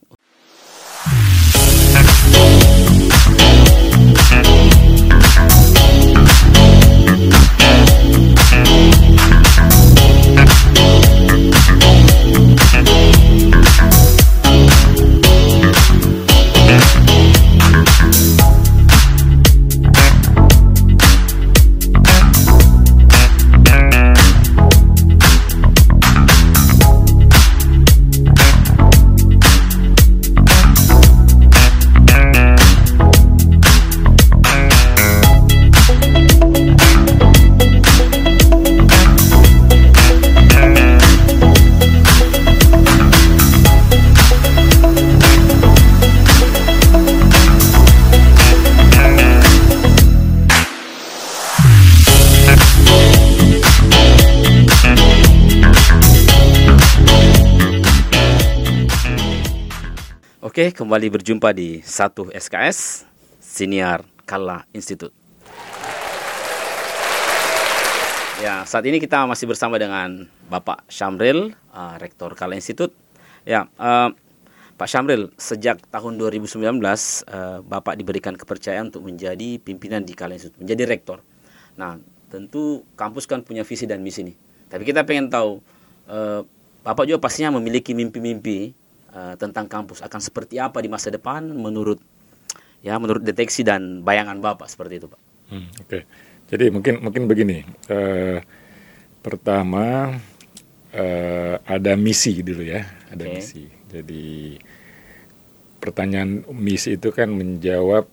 Oke, 60.50 60.74
kembali 60.74 61.14
berjumpa 61.14 61.54
di 61.54 61.78
satu 61.78 62.26
SKS 62.34 63.06
Siniar 63.38 64.02
Kala 64.26 64.66
Institute. 64.74 65.14
Ya, 68.42 68.66
saat 68.66 68.82
ini 68.82 68.98
kita 68.98 69.30
masih 69.30 69.46
bersama 69.46 69.78
dengan 69.78 70.26
Bapak 70.50 70.90
Syamril, 70.90 71.54
uh, 71.70 71.94
Rektor 72.02 72.34
Kala 72.34 72.58
Institute. 72.58 72.90
Ya, 73.46 73.70
uh, 73.78 74.10
Pak 74.74 74.90
Syamril, 74.90 75.30
sejak 75.38 75.86
tahun 75.86 76.18
2019 76.18 76.58
uh, 76.58 77.62
Bapak 77.62 77.94
diberikan 77.94 78.34
kepercayaan 78.34 78.90
untuk 78.90 79.06
menjadi 79.06 79.54
pimpinan 79.62 80.02
di 80.02 80.18
Kala 80.18 80.34
Institute, 80.34 80.58
menjadi 80.58 80.82
rektor. 80.90 81.22
Nah, 81.78 82.02
tentu 82.26 82.82
kampus 82.98 83.30
kan 83.30 83.46
punya 83.46 83.62
visi 83.62 83.86
dan 83.86 84.02
misi 84.02 84.26
nih. 84.26 84.34
Tapi 84.66 84.82
kita 84.82 85.06
pengen 85.06 85.30
tahu, 85.30 85.62
uh, 86.10 86.42
Bapak 86.82 87.06
juga 87.06 87.22
pastinya 87.22 87.54
memiliki 87.54 87.94
mimpi-mimpi 87.94 88.79
uh, 89.14 89.34
tentang 89.36 89.66
kampus 89.66 90.02
akan 90.02 90.20
seperti 90.22 90.58
apa 90.62 90.78
di 90.82 90.88
masa 90.90 91.10
depan 91.10 91.46
menurut 91.50 91.98
ya 92.80 92.96
menurut 92.96 93.20
deteksi 93.20 93.60
dan 93.66 94.00
bayangan 94.00 94.40
bapak 94.40 94.68
seperti 94.68 95.02
itu 95.02 95.06
pak. 95.08 95.20
Hmm, 95.50 95.66
Oke, 95.82 95.86
okay. 95.86 96.02
jadi 96.48 96.70
mungkin 96.70 97.02
mungkin 97.02 97.26
begini. 97.26 97.66
Uh, 97.90 98.38
pertama 99.20 100.16
uh, 100.96 101.54
ada 101.68 101.92
misi 101.98 102.40
dulu 102.40 102.64
ya, 102.64 102.86
ada 103.12 103.24
okay. 103.26 103.34
misi. 103.36 103.64
Jadi 103.90 104.56
pertanyaan 105.82 106.46
misi 106.54 106.96
itu 106.96 107.10
kan 107.12 107.28
menjawab 107.28 108.06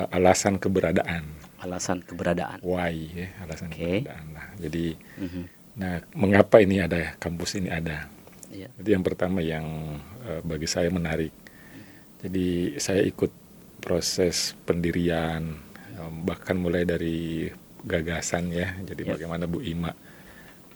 uh, 0.00 0.08
alasan 0.16 0.58
keberadaan. 0.58 1.28
Alasan 1.62 2.02
keberadaan. 2.02 2.58
Why 2.64 2.94
ya, 3.14 3.28
alasan 3.46 3.70
okay. 3.70 4.02
keberadaan. 4.02 4.24
Nah, 4.34 4.48
jadi 4.58 4.86
mm 4.98 5.28
-hmm. 5.28 5.44
nah 5.72 5.94
mengapa 6.18 6.58
ini 6.58 6.82
ada 6.82 7.14
kampus 7.22 7.54
ini 7.60 7.70
ada? 7.70 8.10
Yeah. 8.52 8.70
Itu 8.76 8.92
yang 8.92 9.02
pertama 9.02 9.40
yang 9.40 9.98
uh, 10.28 10.40
bagi 10.44 10.68
saya 10.68 10.92
menarik. 10.92 11.32
Jadi 12.20 12.76
saya 12.78 13.02
ikut 13.02 13.32
proses 13.82 14.54
pendirian 14.68 15.56
um, 15.98 16.22
bahkan 16.22 16.54
mulai 16.54 16.84
dari 16.84 17.48
gagasan 17.82 18.52
ya. 18.52 18.76
Jadi 18.84 19.08
yeah. 19.08 19.12
bagaimana 19.16 19.48
Bu 19.48 19.64
Ima 19.64 19.90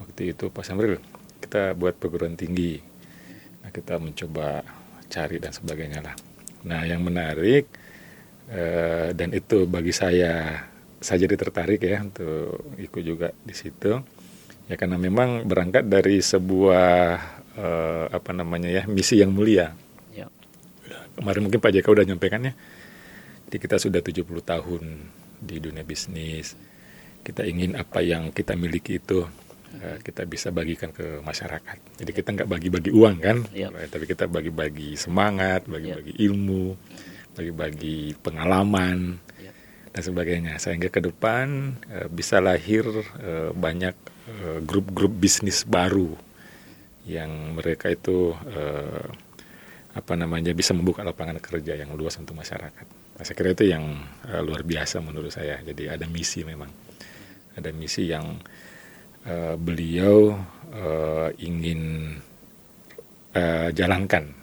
waktu 0.01 0.33
itu 0.33 0.49
Pak 0.49 0.65
Samril 0.65 0.99
kita 1.41 1.77
buat 1.77 1.95
perguruan 2.01 2.35
tinggi. 2.35 2.81
Nah, 3.63 3.71
kita 3.71 4.01
mencoba 4.01 4.65
cari 5.07 5.37
dan 5.39 5.53
sebagainya 5.53 6.01
lah. 6.03 6.17
Nah, 6.67 6.83
yang 6.83 7.05
menarik 7.05 7.71
uh, 8.51 9.13
dan 9.15 9.31
itu 9.37 9.69
bagi 9.69 9.95
saya 9.95 10.65
saya 10.97 11.29
jadi 11.29 11.37
tertarik 11.39 11.85
ya 11.85 12.03
untuk 12.03 12.73
ikut 12.81 13.03
juga 13.05 13.29
di 13.45 13.55
situ. 13.55 14.01
Ya 14.67 14.75
karena 14.75 14.99
memang 14.99 15.47
berangkat 15.47 15.87
dari 15.87 16.19
sebuah 16.19 17.23
uh, 17.57 18.05
apa 18.13 18.31
namanya 18.37 18.69
ya 18.71 18.83
misi 18.87 19.19
yang 19.19 19.33
mulia. 19.33 19.73
Ya. 20.13 20.29
Kemarin 21.17 21.49
mungkin 21.49 21.61
Pak 21.61 21.73
JK 21.73 21.87
udah 21.89 22.07
nyampaikan 22.07 22.47
ya. 22.47 22.53
Jadi 23.47 23.57
kita 23.63 23.77
sudah 23.81 24.01
70 24.03 24.27
tahun 24.43 24.83
di 25.41 25.57
dunia 25.63 25.83
bisnis. 25.87 26.55
Kita 27.25 27.43
ingin 27.43 27.75
apa 27.75 28.03
yang 28.05 28.31
kita 28.31 28.55
miliki 28.55 29.03
itu 29.03 29.27
uh, 29.27 29.97
kita 30.03 30.29
bisa 30.29 30.53
bagikan 30.53 30.93
ke 30.93 31.23
masyarakat. 31.25 31.79
Jadi 32.03 32.11
kita 32.13 32.29
nggak 32.37 32.49
bagi-bagi 32.49 32.91
uang 32.95 33.17
kan, 33.19 33.39
ya. 33.51 33.73
tapi 33.91 34.07
kita 34.07 34.31
bagi-bagi 34.31 34.95
semangat, 34.95 35.67
bagi-bagi 35.67 36.15
ya. 36.15 36.31
ilmu, 36.31 36.75
bagi-bagi 37.35 38.15
pengalaman 38.23 39.19
ya. 39.43 39.51
dan 39.91 40.03
sebagainya. 40.03 40.55
Sehingga 40.63 40.91
ke 40.91 41.03
depan 41.03 41.79
bisa 42.15 42.39
lahir 42.39 42.87
banyak 43.55 43.95
grup-grup 44.67 45.15
bisnis 45.19 45.67
baru 45.67 46.26
yang 47.07 47.55
mereka 47.55 47.87
itu 47.89 48.35
uh, 48.35 49.07
apa 49.97 50.13
namanya 50.13 50.53
bisa 50.53 50.77
membuka 50.77 51.01
lapangan 51.01 51.41
kerja 51.41 51.79
yang 51.79 51.95
luas 51.97 52.19
untuk 52.21 52.37
masyarakat. 52.37 52.87
Saya 53.17 53.33
kira 53.33 53.57
itu 53.57 53.65
yang 53.71 53.97
uh, 54.29 54.43
luar 54.45 54.61
biasa 54.67 55.01
menurut 55.01 55.33
saya. 55.33 55.63
Jadi 55.65 55.89
ada 55.89 56.05
misi 56.05 56.45
memang, 56.45 56.69
ada 57.57 57.71
misi 57.73 58.11
yang 58.13 58.37
uh, 59.25 59.55
beliau 59.57 60.37
uh, 60.75 61.31
ingin 61.41 62.13
uh, 63.33 63.69
jalankan 63.73 64.37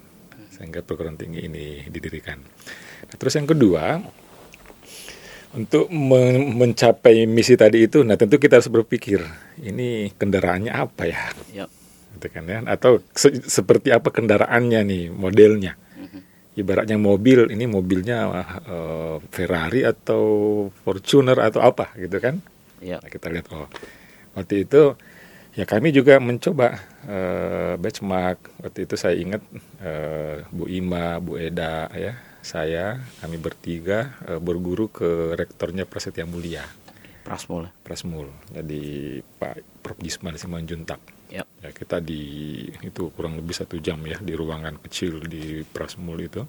sehingga 0.53 0.81
perguruan 0.81 1.19
tinggi 1.19 1.45
ini 1.45 1.85
didirikan. 1.91 2.39
Nah, 3.03 3.15
terus 3.19 3.35
yang 3.35 3.45
kedua 3.45 3.99
untuk 5.53 5.85
men 5.93 6.57
mencapai 6.57 7.29
misi 7.29 7.53
tadi 7.53 7.85
itu, 7.85 8.01
nah 8.01 8.17
tentu 8.17 8.41
kita 8.41 8.57
harus 8.57 8.73
berpikir 8.73 9.21
ini 9.61 10.09
kendaraannya 10.17 10.73
apa 10.73 11.03
ya, 11.05 11.29
yep. 11.53 11.69
Gitu 12.23 12.39
kan 12.39 12.47
ya, 12.47 12.63
atau 12.63 13.03
se 13.11 13.35
seperti 13.43 13.91
apa 13.91 14.07
kendaraannya 14.07 14.79
nih 14.87 15.03
modelnya. 15.11 15.75
Ibaratnya 16.53 17.01
mobil, 17.01 17.49
ini 17.49 17.65
mobilnya 17.65 18.29
uh, 18.29 19.17
Ferrari 19.33 19.81
atau 19.81 20.23
Fortuner 20.85 21.35
atau 21.41 21.65
apa 21.65 21.91
gitu 21.97 22.21
kan? 22.21 22.39
Yep. 22.77 22.99
Nah, 23.01 23.09
kita 23.09 23.27
lihat 23.33 23.49
oh 23.51 23.67
waktu 24.37 24.63
itu 24.69 24.93
ya 25.57 25.65
kami 25.65 25.89
juga 25.89 26.21
mencoba 26.21 26.77
uh, 27.09 27.73
benchmark 27.81 28.53
waktu 28.61 28.85
itu 28.85 28.95
saya 28.95 29.17
ingat 29.17 29.41
uh, 29.81 30.45
Bu 30.53 30.69
Ima, 30.69 31.17
Bu 31.17 31.41
Eda 31.41 31.89
ya 31.89 32.13
saya 32.45 33.01
kami 33.17 33.41
bertiga 33.41 34.13
uh, 34.29 34.37
berguru 34.37 34.93
ke 34.93 35.33
rektornya 35.33 35.89
Prasetya 35.89 36.29
Mulia. 36.29 36.69
Prasmul. 37.23 37.71
Prasmul. 37.81 38.27
Jadi 38.51 39.23
Pak 39.41 39.81
Prof 39.81 39.97
Gisman 39.97 40.35
Simanjuntak. 40.35 40.99
Yep. 41.33 41.47
Ya 41.65 41.69
kita 41.73 41.97
di 41.97 42.21
itu 42.85 43.09
kurang 43.17 43.41
lebih 43.41 43.57
satu 43.57 43.81
jam 43.81 43.97
ya 44.05 44.21
di 44.21 44.37
ruangan 44.37 44.77
kecil 44.77 45.25
di 45.25 45.65
Prasmul 45.65 46.29
itu. 46.29 46.45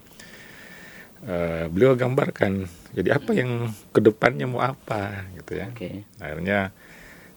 Uh, 1.24 1.72
beliau 1.72 1.96
gambarkan 1.96 2.68
jadi 2.92 3.16
apa 3.16 3.32
yang 3.32 3.72
ke 3.96 4.00
depannya 4.04 4.44
mau 4.44 4.60
apa 4.60 5.24
gitu 5.40 5.56
ya. 5.56 5.72
Okay. 5.72 6.04
Akhirnya 6.20 6.70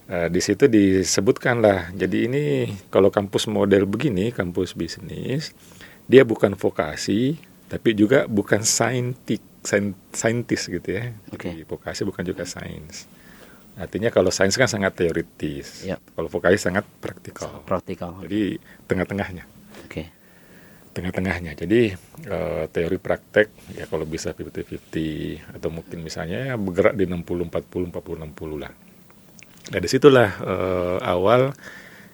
Uh, 0.07 0.31
di 0.31 0.39
situ 0.39 0.71
disebutkan 0.71 1.59
lah. 1.59 1.91
Jadi 1.91 2.31
ini 2.31 2.43
kalau 2.87 3.11
kampus 3.11 3.43
model 3.43 3.83
begini, 3.83 4.31
kampus 4.31 4.71
bisnis, 4.71 5.51
dia 6.07 6.23
bukan 6.23 6.55
vokasi, 6.55 7.35
tapi 7.67 7.91
juga 7.91 8.23
bukan 8.23 8.63
saintik, 8.63 9.43
saintis 10.15 10.71
gitu 10.71 10.95
ya. 10.95 11.11
Okay. 11.35 11.59
Jadi 11.59 11.67
vokasi 11.67 12.07
bukan 12.07 12.23
juga 12.23 12.47
sains. 12.47 13.03
Artinya 13.77 14.09
kalau 14.09 14.33
sains 14.33 14.57
kan 14.57 14.65
sangat 14.65 14.97
teoritis, 14.97 15.85
yep. 15.85 16.01
kalau 16.17 16.25
vokasi 16.25 16.57
sangat 16.57 16.81
praktikal. 16.97 17.61
Praktikal. 17.61 18.17
Jadi 18.25 18.57
tengah-tengahnya. 18.89 19.45
Oke. 19.85 19.93
Okay. 19.93 20.05
Tengah-tengahnya. 20.97 21.53
Jadi 21.53 21.93
uh, 22.25 22.65
teori 22.73 22.97
praktek 22.97 23.77
ya 23.77 23.85
kalau 23.85 24.09
bisa 24.09 24.33
50-50 24.33 25.53
atau 25.61 25.69
mungkin 25.69 26.01
misalnya 26.01 26.57
bergerak 26.57 26.97
di 26.97 27.05
60 27.05 27.53
40 27.53 27.93
40 27.93 28.33
60 28.33 28.63
lah 28.65 28.73
Nah 29.67 29.79
di 29.83 29.87
situlah 29.91 30.29
uh, 30.39 30.97
awal 31.03 31.51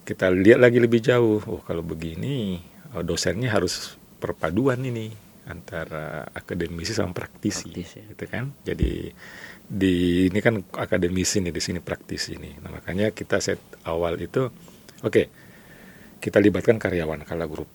kita 0.04 0.28
lihat 0.34 0.60
lagi 0.60 0.82
lebih 0.82 1.00
jauh. 1.00 1.40
Oh 1.46 1.62
kalau 1.62 1.86
begini 1.86 2.60
uh, 2.98 3.06
dosennya 3.06 3.54
harus 3.54 3.96
perpaduan 4.18 4.82
ini 4.82 5.14
antara 5.44 6.24
akademisi 6.32 6.96
sama 6.96 7.12
praktisi, 7.12 7.68
praktisi. 7.68 8.00
gitu 8.16 8.26
kan. 8.32 8.52
Jadi 8.64 9.12
di 9.64 10.28
ini 10.32 10.40
kan 10.40 10.60
akademisi 10.76 11.44
nih 11.44 11.52
di 11.52 11.62
sini 11.64 11.80
praktisi 11.84 12.40
nih. 12.40 12.64
Nah 12.64 12.72
makanya 12.80 13.12
kita 13.12 13.44
set 13.44 13.60
awal 13.84 14.16
itu, 14.20 14.48
oke 14.48 14.54
okay, 15.04 15.26
kita 16.24 16.40
libatkan 16.40 16.80
karyawan 16.80 17.28
kala 17.28 17.48
grup. 17.48 17.68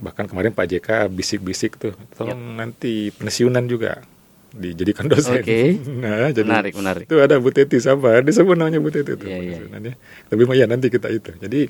Bahkan 0.00 0.26
kemarin 0.26 0.56
Pak 0.56 0.66
JK 0.66 0.88
bisik-bisik 1.12 1.76
tuh, 1.78 1.94
tolong 2.16 2.40
yep. 2.40 2.56
nanti 2.58 3.12
pensiunan 3.14 3.68
juga 3.68 4.02
dijadikan 4.54 5.10
dosen. 5.10 5.42
Okay. 5.42 5.76
Nah, 6.02 6.30
jadi 6.30 6.46
menarik, 6.46 6.74
menarik. 6.78 7.04
Itu 7.10 7.18
ada 7.18 7.36
Bu 7.42 7.50
Teti 7.50 7.82
sama, 7.82 8.22
disebut 8.22 8.54
namanya 8.54 8.78
Bu 8.78 8.90
Teti 8.94 9.18
itu. 9.18 9.26
Yeah, 9.26 9.66
yeah. 9.68 9.96
Tapi 10.30 10.40
ya 10.54 10.66
nanti 10.70 10.88
kita 10.88 11.10
itu. 11.10 11.34
Jadi 11.36 11.66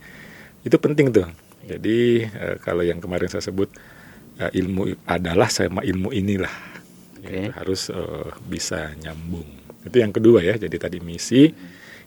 itu 0.64 0.76
penting 0.76 1.12
tuh. 1.12 1.28
Jadi 1.64 2.28
uh, 2.28 2.56
kalau 2.60 2.84
yang 2.84 3.00
kemarin 3.00 3.28
saya 3.32 3.40
sebut 3.40 3.72
uh, 4.40 4.50
ilmu 4.50 4.94
adalah 5.04 5.48
sama 5.50 5.84
ilmu 5.84 6.10
inilah. 6.14 6.54
Okay. 7.20 7.48
Ya, 7.48 7.56
harus 7.56 7.88
uh, 7.88 8.32
bisa 8.46 8.92
nyambung. 9.00 9.46
Itu 9.84 9.96
yang 10.00 10.12
kedua 10.12 10.44
ya. 10.44 10.54
Jadi 10.60 10.76
tadi 10.76 10.98
misi 11.00 11.48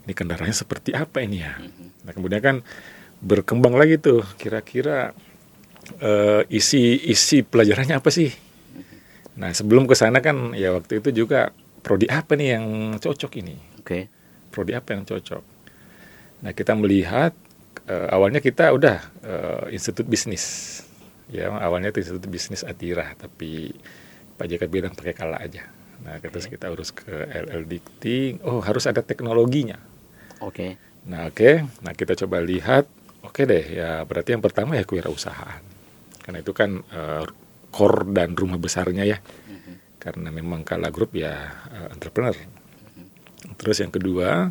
ini 0.07 0.13
kendaraannya 0.13 0.55
seperti 0.55 0.95
apa 0.95 1.19
ini 1.19 1.43
ya. 1.43 1.57
Nah, 2.07 2.11
kemudian 2.15 2.39
kan 2.39 2.55
berkembang 3.19 3.73
lagi 3.73 3.97
tuh 3.97 4.21
kira-kira 4.37 5.11
uh, 5.99 6.41
isi 6.47 6.95
isi 7.09 7.41
pelajarannya 7.41 7.97
apa 7.97 8.09
sih? 8.13 8.29
Nah 9.37 9.53
sebelum 9.53 9.85
ke 9.85 9.93
sana 9.93 10.21
kan 10.21 10.53
ya 10.57 10.73
waktu 10.73 10.99
itu 11.01 11.25
juga 11.25 11.53
prodi 11.85 12.09
apa 12.09 12.33
nih 12.33 12.57
yang 12.57 12.65
cocok 12.97 13.31
ini? 13.41 13.55
Oke. 13.81 13.85
Okay. 13.85 14.01
Prodi 14.49 14.73
apa 14.73 14.97
yang 14.97 15.05
cocok? 15.05 15.43
Nah 16.45 16.51
kita 16.53 16.73
melihat 16.73 17.33
uh, 17.89 18.07
awalnya 18.13 18.41
kita 18.41 18.73
udah 18.73 18.97
uh, 19.21 19.65
institut 19.69 20.05
bisnis, 20.09 20.81
ya 21.31 21.51
awalnya 21.51 21.91
itu 21.91 22.03
institut 22.03 22.27
bisnis 22.27 22.63
Atira, 22.63 23.15
tapi 23.19 23.73
Pak 24.37 24.45
JK 24.47 24.63
bilang 24.71 24.93
pakai 24.93 25.15
kala 25.15 25.41
aja. 25.41 25.67
Nah 26.03 26.21
okay. 26.21 26.29
terus 26.29 26.45
kita 26.47 26.69
urus 26.69 26.93
ke 26.93 27.11
LL 27.27 27.65
Dikti, 27.65 28.41
oh 28.45 28.61
harus 28.61 28.85
ada 28.85 29.01
teknologinya. 29.01 29.79
Oke. 30.43 30.53
Okay. 30.53 30.71
Nah 31.07 31.31
oke, 31.31 31.39
okay. 31.39 31.55
nah 31.83 31.95
kita 31.95 32.13
coba 32.25 32.43
lihat, 32.43 32.85
oke 33.23 33.33
okay 33.33 33.43
deh 33.47 33.65
ya 33.79 34.03
berarti 34.03 34.35
yang 34.35 34.43
pertama 34.43 34.75
ya 34.75 34.83
kewirausahaan, 34.83 35.63
karena 36.27 36.43
itu 36.43 36.51
kan 36.51 36.83
uh, 36.91 37.23
core 37.71 38.09
dan 38.09 38.33
rumah 38.33 38.57
besarnya 38.57 39.05
ya 39.05 39.17
mm-hmm. 39.21 40.01
karena 40.01 40.29
memang 40.33 40.65
kala 40.65 40.89
grup 40.89 41.13
ya 41.13 41.31
uh, 41.69 41.87
entrepreneur 41.93 42.33
mm-hmm. 42.33 43.55
terus 43.59 43.77
yang 43.83 43.93
kedua 43.93 44.49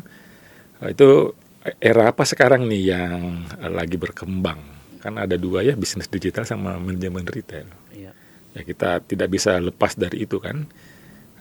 uh, 0.79 0.89
itu 0.89 1.35
era 1.81 2.15
apa 2.15 2.23
sekarang 2.23 2.69
nih 2.69 2.83
yang 2.95 3.43
uh, 3.59 3.71
lagi 3.71 3.99
berkembang 3.99 4.76
kan 4.99 5.15
ada 5.17 5.35
dua 5.37 5.63
ya 5.63 5.73
bisnis 5.77 6.09
digital 6.09 6.43
sama 6.43 6.77
manajemen 6.77 7.25
retail 7.25 7.67
yeah. 7.93 8.13
ya 8.53 8.61
kita 8.65 9.01
tidak 9.05 9.29
bisa 9.31 9.57
lepas 9.61 9.95
dari 9.95 10.25
itu 10.25 10.41
kan 10.41 10.65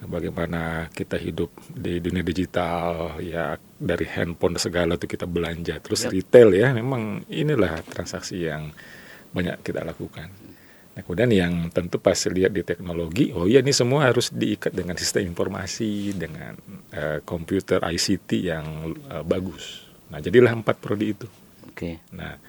bagaimana 0.04 0.92
kita 0.92 1.16
hidup 1.16 1.48
di 1.72 1.98
dunia 2.04 2.20
digital 2.20 3.16
ya 3.18 3.56
dari 3.80 4.04
handphone 4.04 4.60
segala 4.60 5.00
tuh 5.00 5.08
kita 5.08 5.24
belanja 5.24 5.80
terus 5.80 6.04
yep. 6.06 6.12
retail 6.12 6.48
ya 6.52 6.68
memang 6.76 7.24
inilah 7.32 7.80
transaksi 7.88 8.44
yang 8.44 8.70
banyak 9.32 9.64
kita 9.64 9.80
lakukan 9.82 10.28
Nah, 10.96 11.04
kemudian 11.04 11.28
yang 11.28 11.54
tentu 11.68 12.00
pas 12.00 12.16
lihat 12.16 12.56
di 12.56 12.64
teknologi, 12.64 13.28
oh 13.28 13.44
iya 13.44 13.60
ini 13.60 13.68
semua 13.68 14.08
harus 14.08 14.32
diikat 14.32 14.72
dengan 14.72 14.96
sistem 14.96 15.28
informasi, 15.28 16.16
dengan 16.16 16.56
uh, 16.96 17.20
komputer 17.20 17.84
ICT 17.84 18.30
yang 18.40 18.96
uh, 19.12 19.20
bagus. 19.20 19.84
Nah, 20.08 20.24
jadilah 20.24 20.56
empat 20.56 20.80
prodi 20.80 21.12
itu. 21.12 21.28
Oke. 21.68 22.00
Okay. 22.00 22.16
Nah, 22.16 22.40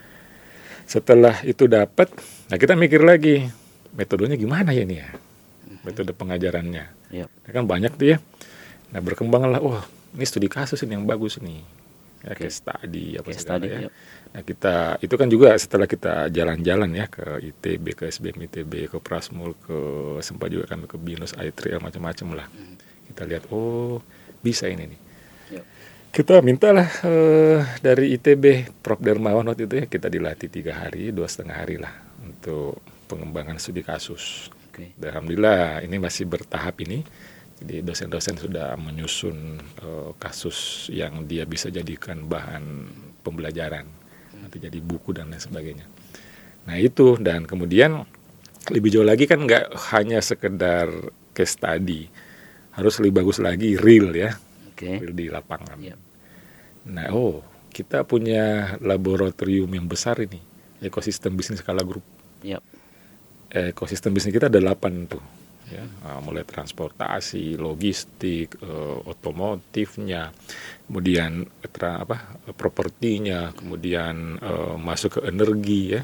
setelah 0.87 1.43
itu 1.43 1.67
dapat, 1.67 2.07
nah 2.47 2.55
kita 2.55 2.73
mikir 2.79 3.03
lagi 3.03 3.45
metodenya 3.93 4.39
gimana 4.39 4.71
ya 4.71 4.87
ini 4.87 5.03
ya, 5.03 5.11
metode 5.83 6.15
pengajarannya. 6.15 6.85
Yep. 7.11 7.27
Nah, 7.27 7.51
kan 7.51 7.63
banyak 7.67 7.91
tuh 7.99 8.07
ya. 8.15 8.17
Nah, 8.95 9.03
berkembanglah, 9.03 9.59
oh 9.59 9.83
ini 10.15 10.23
studi 10.23 10.47
kasus 10.47 10.79
ini 10.87 10.95
yang 10.95 11.03
bagus 11.03 11.37
nih 11.43 11.59
ya 12.25 12.33
okay. 12.33 12.49
case 12.49 12.65
study 12.65 13.13
apa 13.13 13.29
case 13.29 13.45
segala 13.45 13.61
study, 13.61 13.67
ya. 13.69 13.79
Yep. 13.85 13.91
Nah 14.27 14.41
kita 14.41 14.75
itu 15.05 15.15
kan 15.15 15.27
juga 15.29 15.49
setelah 15.55 15.87
kita 15.87 16.13
jalan-jalan 16.33 16.89
ya 16.97 17.05
ke 17.07 17.25
ITB, 17.53 17.85
ke 17.93 18.03
SBM 18.09 18.37
ITB, 18.49 18.73
ke 18.89 18.97
Prasmul, 18.97 19.53
ke 19.61 19.77
sempat 20.25 20.49
juga 20.49 20.65
kami 20.67 20.89
ke 20.89 20.97
Binus, 20.97 21.37
I3 21.37 21.77
macam-macam 21.77 22.27
lah. 22.43 22.47
Hmm. 22.49 22.75
Kita 23.13 23.23
lihat 23.23 23.47
oh 23.53 24.01
bisa 24.41 24.65
ini 24.67 24.89
nih. 24.89 24.99
Kita 26.17 26.41
mintalah 26.41 26.89
uh, 27.05 27.61
dari 27.77 28.17
ITB 28.17 28.73
Prof 28.81 28.97
Dermawan 28.97 29.53
waktu 29.53 29.69
itu 29.69 29.75
ya 29.77 29.85
kita 29.85 30.09
dilatih 30.09 30.49
tiga 30.49 30.73
hari, 30.73 31.13
dua 31.13 31.29
setengah 31.29 31.53
hari 31.53 31.77
lah 31.77 31.93
untuk 32.25 32.81
pengembangan 33.05 33.61
studi 33.61 33.85
kasus. 33.85 34.49
Okay. 34.73 34.97
Alhamdulillah 34.97 35.85
ini 35.85 36.01
masih 36.01 36.25
bertahap 36.25 36.81
ini 36.81 37.05
jadi 37.61 37.85
dosen-dosen 37.85 38.33
sudah 38.33 38.73
menyusun 38.81 39.61
uh, 39.85 40.17
kasus 40.17 40.89
yang 40.89 41.29
dia 41.29 41.45
bisa 41.45 41.69
jadikan 41.69 42.25
bahan 42.25 42.89
pembelajaran, 43.21 43.85
nanti 44.41 44.57
jadi 44.57 44.81
buku 44.81 45.13
dan 45.13 45.29
lain 45.29 45.37
sebagainya. 45.37 45.85
Nah 46.65 46.81
itu 46.81 47.21
dan 47.21 47.45
kemudian 47.45 47.93
lebih 48.73 48.89
jauh 48.89 49.05
lagi 49.05 49.29
kan 49.29 49.45
nggak 49.45 49.69
hanya 49.93 50.17
sekedar 50.25 50.89
case 51.37 51.61
study, 51.61 52.09
harus 52.73 52.97
lebih 53.05 53.21
bagus 53.21 53.37
lagi 53.37 53.77
real 53.77 54.09
ya, 54.17 54.33
okay. 54.73 54.97
real 54.97 55.13
di 55.13 55.29
lapangan. 55.29 55.77
Yep. 55.77 56.06
Nah 56.87 57.11
oh 57.11 57.43
kita 57.69 58.01
punya 58.07 58.75
laboratorium 58.81 59.69
yang 59.69 59.85
besar 59.85 60.17
ini, 60.23 60.41
ekosistem 60.81 61.35
bisnis 61.37 61.61
skala 61.61 61.85
grup. 61.85 62.03
Yep. 62.41 62.63
Ekosistem 63.71 64.15
bisnis 64.15 64.33
kita 64.33 64.49
ada 64.49 64.57
delapan 64.57 65.05
tuh 65.05 65.21
ya 65.67 65.83
uh, 65.83 66.19
mulai 66.23 66.47
transportasi, 66.47 67.59
logistik, 67.59 68.55
uh, 68.63 69.03
otomotifnya, 69.03 70.31
kemudian 70.87 71.43
tra, 71.75 72.07
apa 72.07 72.39
propertinya, 72.55 73.51
kemudian 73.51 74.39
uh, 74.39 74.79
masuk 74.79 75.19
ke 75.19 75.21
energi 75.27 75.99
ya, 75.99 76.01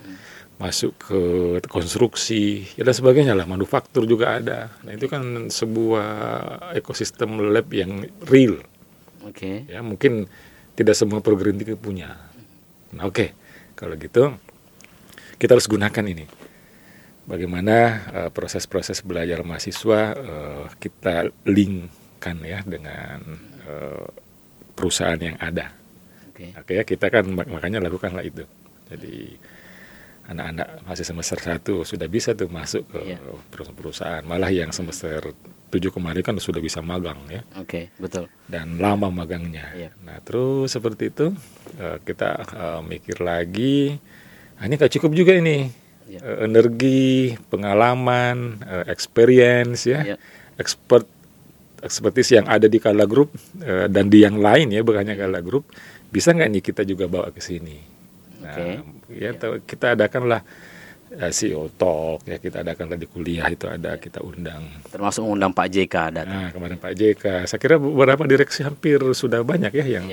masuk 0.60 0.92
ke 1.00 1.20
konstruksi 1.72 2.68
ya 2.76 2.84
dan 2.84 2.96
sebagainya 2.96 3.34
lah, 3.34 3.48
manufaktur 3.48 4.04
juga 4.04 4.36
ada. 4.36 4.68
Nah 4.84 4.92
itu 4.92 5.08
kan 5.08 5.48
sebuah 5.48 6.12
ekosistem 6.76 7.40
lab 7.40 7.68
yang 7.72 8.04
real. 8.28 8.60
Oke. 9.24 9.64
Okay. 9.64 9.72
Ya 9.72 9.80
mungkin 9.80 10.28
tidak 10.74 10.96
semua 10.98 11.22
perguruan 11.22 11.58
tinggi 11.58 11.78
punya. 11.78 12.18
Nah, 12.94 13.10
oke, 13.10 13.14
okay. 13.14 13.30
kalau 13.78 13.94
gitu 13.98 14.34
kita 15.38 15.58
harus 15.58 15.70
gunakan 15.70 16.06
ini. 16.08 16.26
Bagaimana 17.24 17.76
uh, 18.12 18.30
proses-proses 18.36 19.00
belajar 19.00 19.40
mahasiswa 19.48 20.12
uh, 20.12 20.66
kita 20.76 21.32
linkkan 21.48 22.38
ya 22.44 22.60
dengan 22.68 23.24
uh, 23.64 24.08
perusahaan 24.76 25.20
yang 25.20 25.40
ada. 25.40 25.72
Oke, 26.34 26.52
okay. 26.52 26.60
okay, 26.60 26.74
ya 26.80 26.84
kita 26.84 27.08
kan 27.08 27.24
makanya 27.32 27.80
lakukanlah 27.80 28.26
itu. 28.28 28.44
Jadi 28.92 29.40
anak-anak 30.24 30.88
masih 30.88 31.04
semester 31.04 31.40
satu 31.40 31.84
sudah 31.84 32.08
bisa 32.08 32.32
tuh 32.32 32.48
masuk 32.48 32.88
ke 32.88 33.16
yeah. 33.16 33.20
perusahaan 33.52 34.24
malah 34.24 34.48
yang 34.48 34.72
semester 34.72 35.36
tujuh 35.68 35.92
kemarin 35.92 36.24
kan 36.24 36.36
sudah 36.40 36.64
bisa 36.64 36.80
magang 36.80 37.20
ya 37.28 37.44
oke 37.60 37.68
okay, 37.68 37.84
betul 38.00 38.32
dan 38.48 38.80
lama 38.80 39.12
magangnya 39.12 39.68
yeah. 39.76 39.92
nah 40.08 40.24
terus 40.24 40.72
seperti 40.72 41.12
itu 41.12 41.36
uh, 41.76 41.98
kita 42.08 42.30
uh, 42.56 42.82
mikir 42.86 43.20
lagi 43.20 44.00
nah, 44.56 44.64
ini 44.64 44.80
gak 44.80 44.96
cukup 44.96 45.12
juga 45.12 45.36
ini 45.36 45.68
yeah. 46.08 46.24
uh, 46.24 46.48
energi 46.48 47.36
pengalaman 47.52 48.64
uh, 48.64 48.86
experience 48.88 49.84
ya 49.84 50.16
yeah. 50.16 50.20
expert 50.56 51.04
expertise 51.84 52.40
yang 52.40 52.48
ada 52.48 52.72
di 52.72 52.80
Kala 52.80 53.04
Group 53.04 53.36
dan 53.92 54.08
di 54.08 54.24
yang 54.24 54.40
lain 54.40 54.72
ya 54.72 54.80
bukannya 54.88 55.20
Kala 55.20 55.44
Group 55.44 55.68
bisa 56.16 56.32
nggak 56.32 56.48
nih 56.48 56.64
kita 56.64 56.88
juga 56.88 57.12
bawa 57.12 57.28
ke 57.36 57.44
sini 57.44 57.92
Nah, 58.44 58.56
okay. 58.60 58.76
Ya 59.12 59.36
yeah. 59.36 59.60
kita 59.64 59.98
adakanlah 59.98 60.42
uh, 61.20 61.32
CEO 61.32 61.70
Talk 61.76 62.26
ya 62.26 62.38
kita 62.42 62.66
adakanlah 62.66 62.98
di 62.98 63.08
kuliah 63.10 63.46
itu 63.50 63.70
ada 63.70 63.98
kita 64.02 64.24
undang. 64.24 64.64
Termasuk 64.90 65.22
undang 65.26 65.54
Pak 65.54 65.68
JK 65.70 65.96
ada. 66.14 66.22
Nah 66.26 66.50
kemarin 66.50 66.78
Pak 66.82 66.94
JK, 66.94 67.24
saya 67.46 67.60
kira 67.62 67.78
beberapa 67.78 68.26
direksi 68.26 68.66
hampir 68.66 69.02
sudah 69.14 69.46
banyak 69.46 69.74
ya 69.74 69.86
yang 69.86 70.06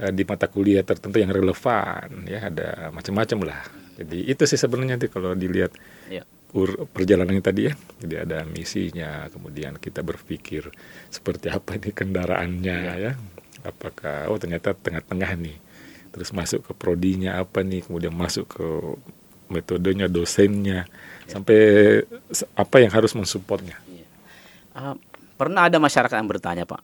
uh, 0.00 0.12
di 0.12 0.22
mata 0.24 0.46
kuliah 0.48 0.84
tertentu 0.84 1.20
yang 1.20 1.32
relevan 1.32 2.24
ya 2.24 2.48
ada 2.48 2.90
macam-macam 2.92 3.38
lah. 3.44 3.62
Jadi 3.96 4.28
itu 4.28 4.42
sih 4.44 4.60
sebenarnya 4.60 5.00
nanti 5.00 5.08
kalau 5.08 5.32
dilihat 5.32 5.72
yeah. 6.12 6.24
perjalanannya 6.92 7.42
tadi 7.44 7.72
ya. 7.72 7.74
Jadi 8.04 8.14
ada 8.28 8.44
misinya, 8.44 9.24
kemudian 9.32 9.80
kita 9.80 10.04
berpikir 10.04 10.68
seperti 11.08 11.48
apa 11.48 11.80
ini 11.80 11.90
kendaraannya 11.96 12.78
yeah. 12.92 12.96
ya. 13.00 13.12
Apakah 13.64 14.30
oh 14.30 14.38
ternyata 14.38 14.76
tengah-tengah 14.76 15.32
nih 15.40 15.56
terus 16.16 16.32
masuk 16.32 16.64
ke 16.64 16.72
prodinya 16.72 17.36
apa 17.36 17.60
nih 17.60 17.84
kemudian 17.84 18.16
masuk 18.16 18.48
ke 18.56 18.66
metodenya 19.52 20.08
dosennya 20.08 20.88
ya. 20.88 21.28
sampai 21.28 21.58
apa 22.56 22.76
yang 22.80 22.90
harus 22.90 23.12
mensupportnya 23.12 23.76
ya. 23.86 24.06
uh, 24.74 24.96
pernah 25.36 25.68
ada 25.68 25.76
masyarakat 25.76 26.16
yang 26.16 26.26
bertanya 26.26 26.64
pak 26.64 26.80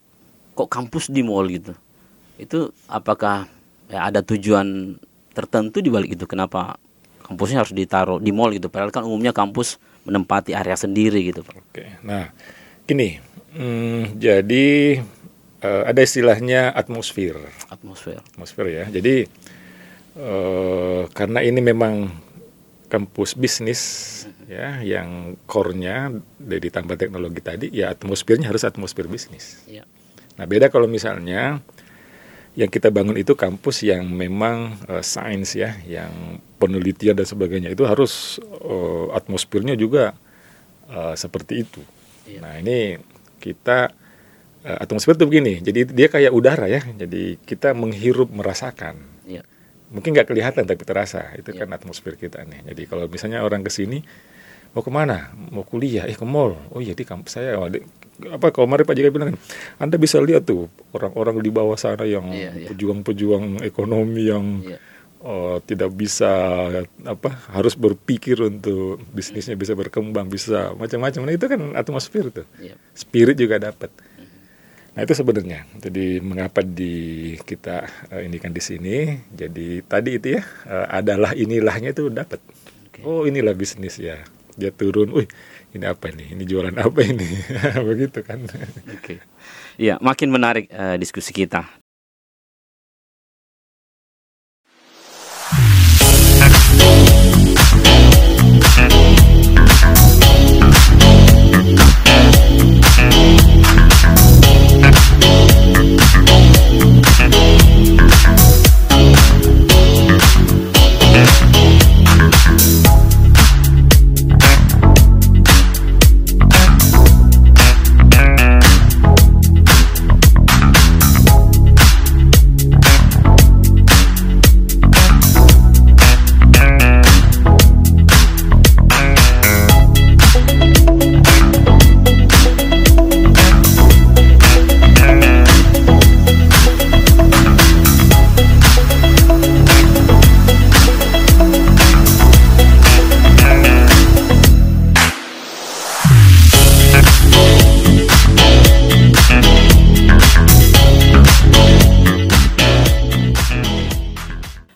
kok 0.52 0.68
kampus 0.68 1.08
di 1.08 1.24
mall 1.24 1.48
gitu? 1.48 1.72
Itu 2.36 2.72
apakah 2.88 3.48
ya, 3.88 4.08
ada 4.08 4.20
tujuan 4.20 4.96
tertentu 5.32 5.80
di 5.80 5.88
balik 5.88 6.16
itu? 6.16 6.24
Kenapa 6.28 6.76
kampusnya 7.24 7.64
harus 7.64 7.72
ditaruh 7.72 8.20
di 8.20 8.30
mall 8.30 8.52
gitu? 8.52 8.68
Padahal 8.68 8.92
kan 8.92 9.04
umumnya 9.08 9.32
kampus 9.32 9.80
menempati 10.04 10.52
area 10.52 10.76
sendiri 10.76 11.24
gitu 11.32 11.40
pak. 11.46 11.56
Oke. 11.56 11.84
Nah 12.04 12.28
gini 12.82 13.16
hmm, 13.54 14.18
jadi 14.18 14.98
uh, 15.62 15.82
ada 15.86 16.00
istilahnya 16.02 16.74
atmosfer. 16.74 17.38
Atmosfer. 17.70 18.18
Atmosfer 18.34 18.66
ya. 18.68 18.84
Jadi 18.90 19.24
uh, 20.18 21.08
karena 21.14 21.40
ini 21.40 21.62
memang 21.62 22.10
kampus 22.92 23.32
bisnis 23.40 23.80
ya 24.44 24.84
yang 24.84 25.40
core-nya 25.48 26.12
dari 26.36 26.68
tambah 26.68 27.00
teknologi 27.00 27.40
tadi 27.40 27.66
ya 27.72 27.96
atmosfernya 27.96 28.52
harus 28.52 28.68
atmosfer 28.68 29.08
bisnis. 29.08 29.64
Ya. 29.64 29.88
Nah, 30.36 30.44
beda 30.44 30.68
kalau 30.68 30.84
misalnya 30.84 31.64
yang 32.52 32.68
kita 32.68 32.92
bangun 32.92 33.16
itu 33.16 33.32
kampus 33.32 33.80
yang 33.80 34.04
memang 34.12 34.76
uh, 34.84 35.00
sains 35.00 35.56
ya, 35.56 35.72
yang 35.88 36.36
penelitian 36.60 37.16
dan 37.16 37.24
sebagainya 37.24 37.72
itu 37.72 37.88
harus 37.88 38.44
uh, 38.60 39.08
atmosfernya 39.16 39.72
juga 39.72 40.12
uh, 40.92 41.16
seperti 41.16 41.64
itu. 41.64 41.80
Ya. 42.28 42.44
Nah, 42.44 42.60
ini 42.60 43.00
kita 43.40 43.96
uh, 44.66 44.78
atmosfer 44.82 45.14
itu 45.14 45.26
begini, 45.28 45.62
jadi 45.62 45.86
dia 45.86 46.08
kayak 46.10 46.32
udara 46.32 46.66
ya, 46.66 46.82
jadi 46.82 47.38
kita 47.42 47.74
menghirup 47.74 48.30
merasakan. 48.30 48.98
Ya. 49.26 49.42
Mungkin 49.92 50.16
nggak 50.16 50.28
kelihatan 50.32 50.64
tapi 50.64 50.82
terasa, 50.88 51.34
itu 51.36 51.52
ya. 51.52 51.64
kan 51.64 51.76
atmosfer 51.76 52.16
kita 52.16 52.42
nih. 52.48 52.72
Jadi 52.72 52.82
kalau 52.88 53.04
misalnya 53.06 53.44
orang 53.44 53.60
ke 53.60 53.68
sini 53.68 54.00
mau 54.72 54.80
ke 54.80 54.88
mana? 54.88 55.30
Mau 55.52 55.68
kuliah? 55.68 56.08
Eh 56.08 56.16
ke 56.16 56.24
mall? 56.24 56.56
Oh 56.72 56.80
iya 56.80 56.96
di 56.96 57.04
kampus 57.04 57.36
saya. 57.36 57.60
Oh, 57.60 57.68
di, 57.68 57.84
apa 58.28 58.52
kemarin 58.52 58.84
Pak 58.84 58.94
Jika 58.96 59.08
bilang 59.12 59.34
kan, 59.34 59.38
Anda 59.80 59.96
bisa 59.96 60.20
lihat 60.20 60.48
tuh 60.48 60.68
orang-orang 60.92 61.40
di 61.40 61.50
bawah 61.50 61.76
sana 61.76 62.04
yang 62.04 62.28
pejuang-pejuang 62.68 63.58
ya, 63.58 63.60
ya. 63.60 63.68
ekonomi 63.68 64.22
yang 64.28 64.44
ya. 64.62 64.78
oh, 65.24 65.56
tidak 65.64 65.90
bisa 65.96 66.30
apa 67.08 67.30
harus 67.50 67.74
berpikir 67.74 68.38
untuk 68.38 69.00
bisnisnya 69.10 69.58
bisa 69.58 69.72
berkembang 69.72 70.28
bisa 70.28 70.76
macam-macam 70.76 71.20
nah 71.24 71.34
itu 71.34 71.46
kan 71.48 71.60
atmosfer 71.74 72.30
tuh 72.30 72.46
spirit 72.92 73.34
juga 73.34 73.58
dapat 73.58 73.90
Nah 74.92 75.00
itu 75.00 75.12
sebenarnya. 75.16 75.64
Jadi 75.80 76.20
mengapa 76.20 76.60
di 76.60 77.34
kita 77.40 77.88
uh, 78.12 78.20
ini 78.20 78.36
kan 78.36 78.52
di 78.52 78.60
sini. 78.60 79.16
Jadi 79.32 79.80
tadi 79.88 80.20
itu 80.20 80.36
ya 80.36 80.42
uh, 80.68 80.86
adalah 80.92 81.32
inilahnya 81.32 81.96
itu 81.96 82.12
dapat. 82.12 82.38
Okay. 82.92 83.02
Oh 83.08 83.24
inilah 83.24 83.56
bisnis 83.56 83.96
ya. 83.96 84.20
Dia 84.52 84.68
turun. 84.68 85.08
Wih 85.16 85.28
ini 85.72 85.84
apa 85.88 86.12
ini? 86.12 86.36
Ini 86.36 86.44
jualan 86.44 86.76
apa 86.76 87.00
ini? 87.00 87.28
Begitu 87.88 88.20
kan. 88.20 88.44
Oke. 88.44 89.00
Okay. 89.00 89.18
Iya 89.80 89.96
makin 90.04 90.28
menarik 90.28 90.68
uh, 90.68 91.00
diskusi 91.00 91.32
kita. 91.32 91.81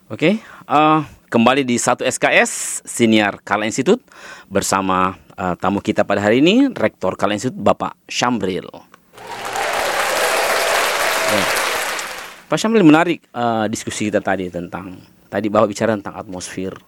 Oke, 0.06 0.38
okay, 0.38 0.70
uh, 0.70 1.02
kembali 1.34 1.66
di 1.66 1.74
satu 1.82 2.06
SKS 2.06 2.78
Senior 2.86 3.42
Kala 3.42 3.66
Institute 3.66 3.98
bersama 4.46 5.18
uh, 5.34 5.58
tamu 5.58 5.82
kita 5.82 6.06
pada 6.06 6.22
hari 6.22 6.38
ini 6.38 6.70
Rektor 6.70 7.18
Kala 7.18 7.34
Institute 7.34 7.58
Bapak 7.58 7.98
Syambril. 8.06 8.70
Ya. 11.26 11.42
Pak 12.46 12.54
Syambril 12.54 12.86
menarik 12.86 13.26
uh, 13.34 13.66
diskusi 13.66 14.06
kita 14.06 14.22
tadi 14.22 14.46
tentang 14.46 14.94
tadi 15.26 15.50
Bapak 15.50 15.74
bicara 15.74 15.98
tentang 15.98 16.14
atmosfer, 16.22 16.78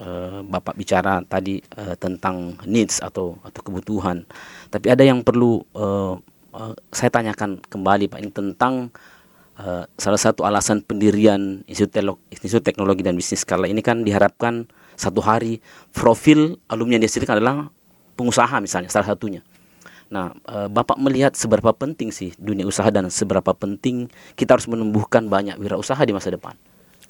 uh, 0.00 0.40
Bapak 0.40 0.72
bicara 0.72 1.20
tadi 1.28 1.60
uh, 1.76 1.92
tentang 2.00 2.56
needs 2.64 3.04
atau 3.04 3.36
atau 3.44 3.60
kebutuhan. 3.68 4.24
Tapi 4.72 4.88
ada 4.88 5.04
yang 5.04 5.20
perlu 5.20 5.60
uh, 5.76 6.16
uh, 6.56 6.72
saya 6.88 7.12
tanyakan 7.12 7.60
kembali 7.68 8.08
Pak 8.08 8.20
ini 8.24 8.32
tentang 8.32 8.88
Uh, 9.52 9.84
salah 10.00 10.16
satu 10.16 10.48
alasan 10.48 10.80
pendirian 10.80 11.60
Institut, 11.68 12.64
Teknologi 12.64 13.04
dan 13.04 13.12
Bisnis 13.12 13.44
Skala 13.44 13.68
ini 13.68 13.84
kan 13.84 14.00
diharapkan 14.00 14.64
satu 14.96 15.20
hari 15.20 15.60
profil 15.92 16.56
alumni 16.72 16.96
yang 16.96 17.04
dihasilkan 17.04 17.36
adalah 17.36 17.68
pengusaha 18.16 18.56
misalnya 18.64 18.88
salah 18.88 19.12
satunya. 19.12 19.44
Nah, 20.08 20.32
uh, 20.48 20.72
Bapak 20.72 20.96
melihat 20.96 21.36
seberapa 21.36 21.72
penting 21.76 22.12
sih 22.12 22.32
dunia 22.40 22.64
usaha 22.64 22.88
dan 22.88 23.12
seberapa 23.12 23.52
penting 23.52 24.08
kita 24.36 24.56
harus 24.56 24.68
menumbuhkan 24.68 25.28
banyak 25.28 25.60
wirausaha 25.60 26.00
di 26.00 26.16
masa 26.16 26.32
depan. 26.32 26.56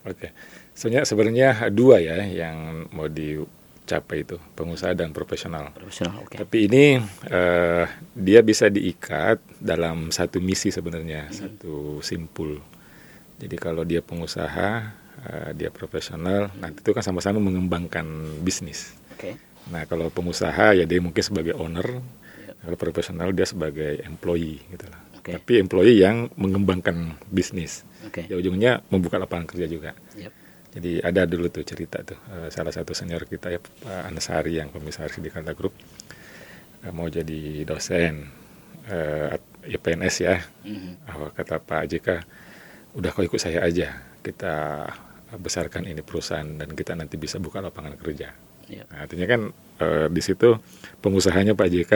Oke, 0.02 0.34
sebenarnya 0.74 1.06
sebenarnya 1.06 1.48
dua 1.70 2.02
ya 2.02 2.26
yang 2.26 2.90
mau 2.90 3.06
di 3.06 3.38
capai 3.82 4.22
itu 4.22 4.38
pengusaha 4.54 4.94
dan 4.94 5.10
profesional. 5.10 5.74
Profesional, 5.74 6.22
Okay. 6.26 6.38
Tapi 6.42 6.58
ini 6.70 6.84
uh, 7.28 7.84
dia 8.14 8.40
bisa 8.40 8.70
diikat 8.70 9.42
dalam 9.58 10.14
satu 10.14 10.38
misi 10.38 10.70
sebenarnya, 10.70 11.28
hmm. 11.28 11.34
satu 11.34 11.98
simpul. 12.00 12.62
Jadi 13.42 13.56
kalau 13.58 13.82
dia 13.82 13.98
pengusaha, 14.00 14.70
uh, 15.26 15.50
dia 15.52 15.68
profesional, 15.74 16.54
nanti 16.62 16.80
itu 16.80 16.94
kan 16.94 17.02
sama-sama 17.02 17.42
mengembangkan 17.42 18.06
bisnis. 18.40 18.94
Oke. 19.18 19.34
Nah 19.70 19.86
kalau 19.86 20.10
pengusaha 20.14 20.78
ya 20.78 20.84
dia 20.86 20.98
mungkin 21.02 21.22
sebagai 21.22 21.54
owner, 21.58 22.02
Ya. 22.42 22.58
kalau 22.58 22.74
profesional 22.74 23.30
dia 23.30 23.46
sebagai 23.46 24.02
employee 24.02 24.58
gitu 24.74 24.86
lah. 24.90 24.98
Oke. 25.22 25.38
Tapi 25.38 25.62
employee 25.62 26.02
yang 26.02 26.26
mengembangkan 26.34 27.14
bisnis. 27.30 27.86
Oke. 28.02 28.26
Ya 28.26 28.34
ujungnya 28.34 28.82
membuka 28.90 29.22
lapangan 29.22 29.46
kerja 29.46 29.70
juga. 29.70 29.94
Yep. 30.18 30.32
Jadi 30.72 31.04
ada 31.04 31.28
dulu 31.28 31.52
tuh 31.52 31.64
cerita 31.68 32.00
tuh 32.00 32.16
eh, 32.32 32.48
salah 32.48 32.72
satu 32.72 32.96
senior 32.96 33.28
kita 33.28 33.52
ya 33.52 33.60
Pak 33.60 34.08
Anasari 34.08 34.56
yang 34.56 34.72
komisaris 34.72 35.20
di 35.20 35.28
Kanta 35.28 35.52
Group 35.52 35.76
eh, 36.80 36.92
mau 36.92 37.06
jadi 37.12 37.68
dosen 37.68 38.24
eh, 38.88 39.36
ya 39.66 39.78
PNS 39.78 40.16
ya. 40.22 40.36
Mhm. 40.66 40.92
Ah, 41.06 41.30
kata 41.30 41.62
Pak 41.62 41.82
JK, 41.86 42.08
udah 42.98 43.10
kau 43.14 43.22
ikut 43.22 43.38
saya 43.38 43.62
aja. 43.62 44.02
Kita 44.22 44.86
besarkan 45.32 45.88
ini 45.88 46.04
perusahaan 46.04 46.44
dan 46.44 46.76
kita 46.76 46.92
nanti 46.92 47.16
bisa 47.16 47.40
buka 47.40 47.64
lapangan 47.64 47.96
kerja. 47.96 48.34
Yep. 48.68 48.86
Nah, 48.92 48.98
artinya 49.04 49.26
kan 49.26 49.40
eh, 49.80 50.06
di 50.12 50.22
situ 50.22 50.58
pengusahanya 51.00 51.56
Pak 51.56 51.68
JK, 51.68 51.92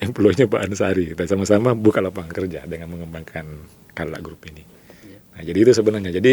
employee-nya 0.00 0.46
Pak 0.46 0.60
Ansari 0.70 1.12
dan 1.16 1.26
sama-sama 1.26 1.74
buka 1.74 2.00
lapangan 2.00 2.32
kerja 2.32 2.64
dengan 2.64 2.92
mengembangkan 2.94 3.46
Kala 3.92 4.22
Group 4.22 4.46
ini. 4.48 4.62
Iya. 5.04 5.18
Nah, 5.34 5.42
jadi 5.44 5.58
itu 5.66 5.72
sebenarnya. 5.74 6.10
Jadi 6.14 6.32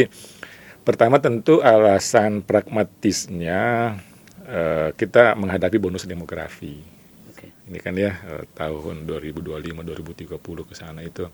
pertama 0.87 1.19
tentu 1.19 1.59
alasan 1.59 2.39
pragmatisnya 2.39 3.91
eh, 4.47 4.89
kita 4.95 5.35
menghadapi 5.35 5.75
bonus 5.83 6.07
demografi. 6.07 6.79
Oke. 7.27 7.51
Ini 7.67 7.79
kan 7.83 7.91
ya 7.99 8.15
eh, 8.15 8.47
tahun 8.55 9.03
2025 9.03 9.83
2030 9.83 10.39
ke 10.39 10.73
sana 10.79 11.03
itu 11.03 11.27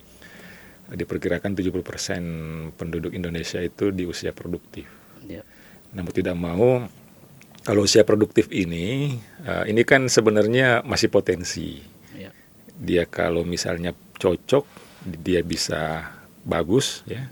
eh, 0.90 0.98
diperkirakan 0.98 1.54
70% 1.54 2.74
penduduk 2.74 3.14
Indonesia 3.14 3.62
itu 3.62 3.94
di 3.94 4.10
usia 4.10 4.34
produktif. 4.34 4.90
Yep. 5.30 5.46
Namun 5.94 6.12
tidak 6.18 6.34
mau 6.34 6.90
kalau 7.62 7.86
usia 7.86 8.02
produktif 8.02 8.50
ini 8.50 9.22
eh, 9.46 9.64
ini 9.70 9.86
kan 9.86 10.10
sebenarnya 10.10 10.82
masih 10.82 11.14
potensi. 11.14 11.78
Yep. 12.18 12.34
Dia 12.82 13.06
kalau 13.06 13.46
misalnya 13.46 13.94
cocok 14.18 14.66
dia 15.22 15.46
bisa 15.46 16.10
bagus 16.42 17.06
ya. 17.06 17.30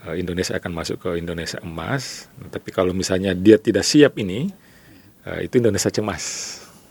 Eh, 0.00 0.16
Indonesia 0.16 0.56
akan 0.56 0.72
masuk 0.72 0.96
ke 0.98 1.10
Indonesia 1.16 1.60
emas. 1.60 2.24
Tapi 2.48 2.72
kalau 2.72 2.96
misalnya 2.96 3.36
dia 3.36 3.60
tidak 3.60 3.84
siap 3.84 4.16
ini 4.16 4.48
eh, 5.22 5.44
itu 5.44 5.60
Indonesia 5.60 5.88
cemas 5.88 6.24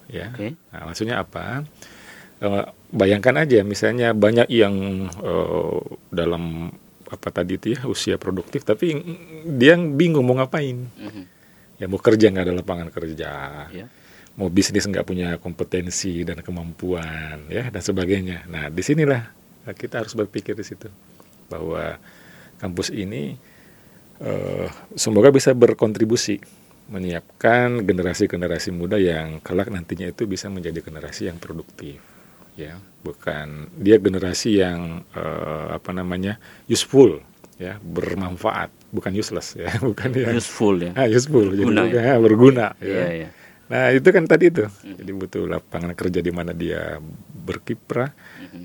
ya. 0.06 0.30
Oke. 0.30 0.54
Nah, 0.70 0.82
maksudnya 0.86 1.18
apa? 1.18 1.66
Eh, 2.38 2.64
bayangkan 2.90 3.42
aja 3.42 3.62
misalnya 3.62 4.14
banyak 4.14 4.48
yang 4.48 5.06
dalam 6.10 6.74
apa 7.10 7.34
tadi 7.34 7.58
itu 7.58 7.74
ya 7.74 7.90
usia 7.90 8.22
produktif 8.22 8.62
tapi 8.62 8.94
dia 9.58 9.74
bingung 9.74 10.22
mau 10.22 10.38
ngapain 10.38 10.78
Mhm. 10.94 11.24
ya 11.82 11.90
mau 11.90 11.98
kerja 11.98 12.30
nggak 12.30 12.46
ada 12.46 12.54
lapangan 12.54 12.90
kerja 12.94 13.32
Ya. 13.74 13.90
mau 14.38 14.46
bisnis 14.46 14.86
nggak 14.86 15.10
punya 15.10 15.42
kompetensi 15.42 16.22
dan 16.22 16.46
kemampuan 16.46 17.50
ya 17.50 17.74
dan 17.74 17.82
sebagainya 17.82 18.46
nah 18.46 18.70
di 18.70 18.86
sinilah 18.86 19.26
kita 19.74 20.06
harus 20.06 20.14
berpikir 20.14 20.54
di 20.54 20.62
situ 20.62 20.86
bahwa 21.50 21.98
kampus 22.60 22.92
ini 22.92 23.40
eh, 24.20 24.68
semoga 24.94 25.32
bisa 25.32 25.52
berkontribusi 25.52 26.40
menyiapkan 26.90 27.86
generasi-generasi 27.86 28.70
muda 28.70 28.98
yang 28.98 29.40
kelak 29.40 29.70
nantinya 29.70 30.10
itu 30.10 30.26
bisa 30.26 30.50
menjadi 30.50 30.82
generasi 30.82 31.30
yang 31.30 31.38
produktif 31.38 32.02
ya. 32.54 32.76
Bukan 33.00 33.72
dia 33.78 33.96
generasi 33.96 34.58
yang 34.58 35.06
eh, 35.14 35.68
apa 35.72 35.94
namanya 35.94 36.36
useful 36.66 37.22
ya 37.56 37.78
bermanfaat. 37.78 38.74
Bukan 38.90 39.14
useless 39.14 39.54
ya. 39.54 39.70
Bukan 39.88 40.10
yang 40.12 40.34
Useful 40.34 40.82
ya. 40.82 40.92
ah, 40.98 41.06
useful. 41.06 41.54
Jadi 41.54 41.62
Berguna 41.62 41.82
bukan- 41.86 42.04
ah, 42.04 42.20
berguna 42.20 42.66
ya. 42.78 42.86
Iya, 42.86 43.06
iya. 43.16 43.30
Nah 43.70 43.94
itu 43.94 44.10
kan 44.10 44.26
tadi 44.26 44.50
itu, 44.50 44.66
jadi 44.66 45.12
butuh 45.14 45.46
lapangan 45.46 45.94
kerja 45.94 46.26
di 46.26 46.34
mana 46.34 46.58
dia 46.58 46.98
berkiprah, 47.46 48.10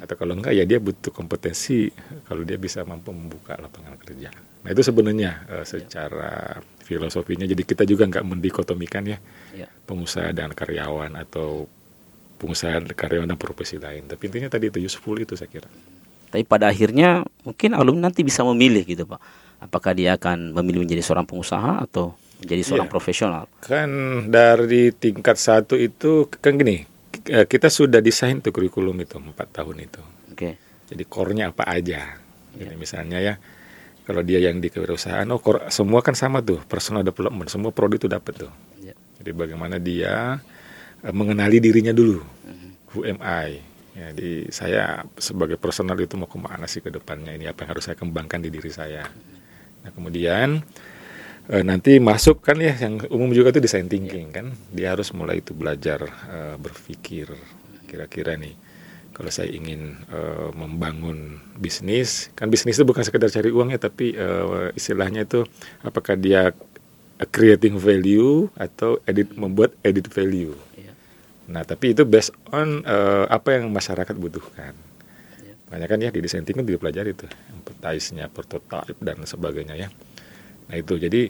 atau 0.01 0.15
kalau 0.15 0.33
enggak 0.35 0.53
ya 0.53 0.65
dia 0.65 0.79
butuh 0.79 1.11
kompetensi 1.11 1.93
kalau 2.25 2.43
dia 2.43 2.57
bisa 2.57 2.83
mampu 2.83 3.13
membuka 3.13 3.55
lapangan 3.57 3.97
kerja. 4.01 4.33
Nah 4.65 4.71
itu 4.71 4.81
sebenarnya 4.81 5.45
eh, 5.47 5.65
secara 5.65 6.57
filosofinya, 6.81 7.45
jadi 7.45 7.63
kita 7.63 7.85
juga 7.85 8.09
nggak 8.09 8.25
mendikotomikan 8.25 9.05
ya 9.07 9.19
Ya. 9.53 9.69
pengusaha 9.85 10.33
dan 10.33 10.51
karyawan 10.51 11.13
atau 11.17 11.69
pengusaha 12.37 12.83
karyawan 12.93 13.29
dan 13.29 13.39
profesi 13.39 13.77
lain. 13.77 14.05
Tapi 14.05 14.23
intinya 14.27 14.51
tadi 14.51 14.69
itu 14.69 14.81
useful 14.81 15.17
itu 15.17 15.33
saya 15.35 15.49
kira. 15.49 15.69
Tapi 16.29 16.43
pada 16.43 16.67
akhirnya 16.67 17.23
mungkin 17.47 17.79
alumni 17.79 18.11
nanti 18.11 18.27
bisa 18.27 18.43
memilih 18.43 18.83
gitu 18.83 19.07
Pak. 19.07 19.21
Apakah 19.63 19.95
dia 19.95 20.19
akan 20.19 20.53
memilih 20.53 20.83
menjadi 20.85 21.01
seorang 21.01 21.25
pengusaha 21.25 21.87
atau 21.87 22.13
menjadi 22.43 22.63
seorang 22.67 22.89
Iya. 22.91 22.93
profesional? 22.93 23.45
Kan 23.63 23.91
dari 24.29 24.91
tingkat 24.93 25.39
satu 25.39 25.79
itu 25.79 26.27
kan 26.29 26.59
gini, 26.59 26.85
kita 27.25 27.73
sudah 27.73 28.05
desain 28.05 28.45
tuh 28.45 28.53
kurikulum 28.53 29.01
itu 29.01 29.17
empat 29.17 29.49
tahun 29.51 29.89
itu. 29.89 30.03
Oke. 30.33 30.61
Jadi 30.85 31.03
core-nya 31.09 31.51
apa 31.51 31.65
aja. 31.65 32.21
Jadi 32.55 32.75
misalnya 32.77 33.19
ya, 33.19 33.35
kalau 34.05 34.21
dia 34.21 34.39
yang 34.45 34.61
di 34.61 34.69
kewirausahaan, 34.69 35.25
oh 35.33 35.41
core, 35.41 35.73
semua 35.73 36.05
kan 36.05 36.13
sama 36.13 36.45
tuh, 36.45 36.61
personal 36.69 37.01
development, 37.01 37.49
semua 37.49 37.73
prodi 37.73 37.97
itu 37.97 38.07
dapat 38.07 38.47
tuh. 38.47 38.53
Ya. 38.85 38.93
Jadi 39.19 39.31
bagaimana 39.33 39.81
dia 39.81 40.39
eh, 41.01 41.15
mengenali 41.15 41.59
dirinya 41.59 41.91
dulu, 41.97 42.21
who 42.93 43.09
am 43.09 43.19
I? 43.25 43.59
Ya, 43.95 44.11
Jadi 44.11 44.51
saya 44.51 45.07
sebagai 45.17 45.55
personal 45.55 45.95
itu 46.03 46.19
mau 46.19 46.27
ke 46.27 46.35
mana 46.35 46.67
sih 46.67 46.83
ke 46.83 46.91
depannya 46.91 47.31
ini 47.31 47.47
apa 47.47 47.63
yang 47.63 47.79
harus 47.79 47.87
saya 47.87 47.95
kembangkan 47.95 48.43
di 48.43 48.51
diri 48.51 48.67
saya. 48.67 49.07
Nah 49.87 49.91
kemudian 49.95 50.67
eh, 51.51 51.65
nanti 51.65 51.99
masuk 51.99 52.41
kan 52.41 52.61
ya 52.61 52.77
yang 52.77 53.03
umum 53.11 53.33
juga 53.33 53.53
itu 53.53 53.61
design 53.65 53.89
thinking 53.89 54.31
kan, 54.31 54.47
dia 54.71 54.93
harus 54.93 55.11
mulai 55.13 55.41
itu 55.43 55.57
belajar 55.57 56.05
eh, 56.09 56.57
berpikir 56.61 57.33
kira-kira 57.89 58.35
nih 58.39 58.57
kalau 59.15 59.31
saya 59.31 59.51
ingin 59.51 59.95
eh, 60.11 60.51
membangun 60.55 61.39
bisnis 61.57 62.35
kan 62.35 62.51
bisnis 62.51 62.77
itu 62.77 62.87
bukan 62.87 63.07
sekedar 63.07 63.31
cari 63.31 63.51
uang 63.55 63.71
ya 63.71 63.79
tapi 63.79 64.15
eh, 64.15 64.75
istilahnya 64.75 65.25
itu 65.25 65.47
apakah 65.87 66.19
dia 66.19 66.51
creating 67.31 67.79
value 67.79 68.51
atau 68.59 68.99
edit 69.07 69.31
membuat 69.39 69.71
edit 69.87 70.11
value. 70.11 70.57
Iya. 70.75 70.93
Nah, 71.47 71.63
tapi 71.63 71.95
itu 71.95 72.03
based 72.03 72.35
on 72.51 72.83
eh, 72.83 73.27
apa 73.31 73.55
yang 73.55 73.71
masyarakat 73.71 74.17
butuhkan. 74.19 74.75
Iya. 75.39 75.55
Banyak 75.71 75.89
kan 75.89 75.99
ya 76.03 76.11
di 76.11 76.19
desain 76.19 76.43
thinking 76.43 76.67
dipelajari 76.67 77.15
itu, 77.15 77.31
empathize-nya, 77.55 78.27
prototype 78.35 78.99
dan 78.99 79.23
sebagainya 79.23 79.79
ya. 79.79 79.89
Nah, 80.71 80.77
itu 80.81 80.97
jadi 80.97 81.29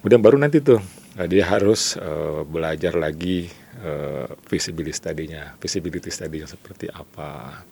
kemudian 0.00 0.20
baru 0.24 0.36
nanti 0.40 0.58
tuh 0.64 0.80
eh, 1.20 1.28
dia 1.28 1.44
harus 1.48 1.94
eh, 2.00 2.40
belajar 2.46 2.96
lagi 2.96 3.46
eh, 3.82 4.26
feasibility 4.48 4.94
study-nya, 4.94 5.56
feasibility 5.60 6.08
study-nya 6.08 6.48
seperti 6.48 6.88
apa. 6.88 7.62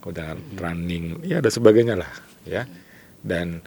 Kemudian 0.00 0.36
running, 0.60 1.24
ya 1.24 1.40
ada 1.40 1.48
sebagainya 1.48 1.96
lah 1.96 2.10
ya. 2.44 2.68
Dan 3.24 3.64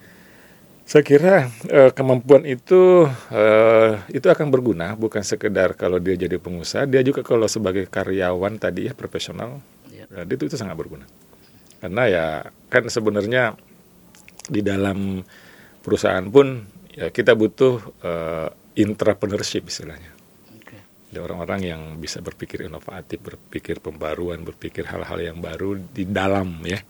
saya 0.88 1.04
kira 1.04 1.52
eh, 1.67 1.91
kemampuan 1.91 2.47
itu 2.47 3.10
eh, 3.34 3.91
itu 4.13 4.28
akan 4.32 4.47
berguna 4.54 4.95
bukan 4.95 5.19
sekedar 5.26 5.76
kalau 5.76 6.00
dia 6.00 6.15
jadi 6.15 6.39
pengusaha, 6.39 6.88
dia 6.88 7.04
juga 7.04 7.26
kalau 7.28 7.50
sebagai 7.50 7.89
karyawan 7.91 8.56
tadi 8.56 8.88
ya 8.88 8.93
profesional, 8.95 9.60
Ya. 9.91 10.06
eh, 10.13 10.26
itu 10.30 10.47
itu 10.47 10.56
sangat 10.56 10.78
berguna. 10.80 11.04
Karena 11.84 12.04
ya 12.08 12.26
kan 12.71 12.88
sebenarnya 12.88 13.58
di 14.47 14.62
dalam 14.63 15.26
perusahaan 15.84 16.23
pun 16.30 16.63
ya 16.98 17.14
kita 17.14 17.38
butuh 17.38 17.78
eh, 18.02 18.50
intrapreneurship 18.82 19.70
istilahnya. 19.70 20.18
Ada 21.08 21.24
orang-orang 21.24 21.62
yang 21.64 21.82
bisa 22.04 22.20
berpikir 22.20 22.68
inovatif, 22.68 23.24
berpikir 23.24 23.80
pembaruan, 23.80 24.44
berpikir 24.44 24.84
hal-hal 24.92 25.24
yang 25.24 25.40
baru 25.40 25.80
di 25.80 26.04
dalam 26.04 26.60
ya 26.68 26.84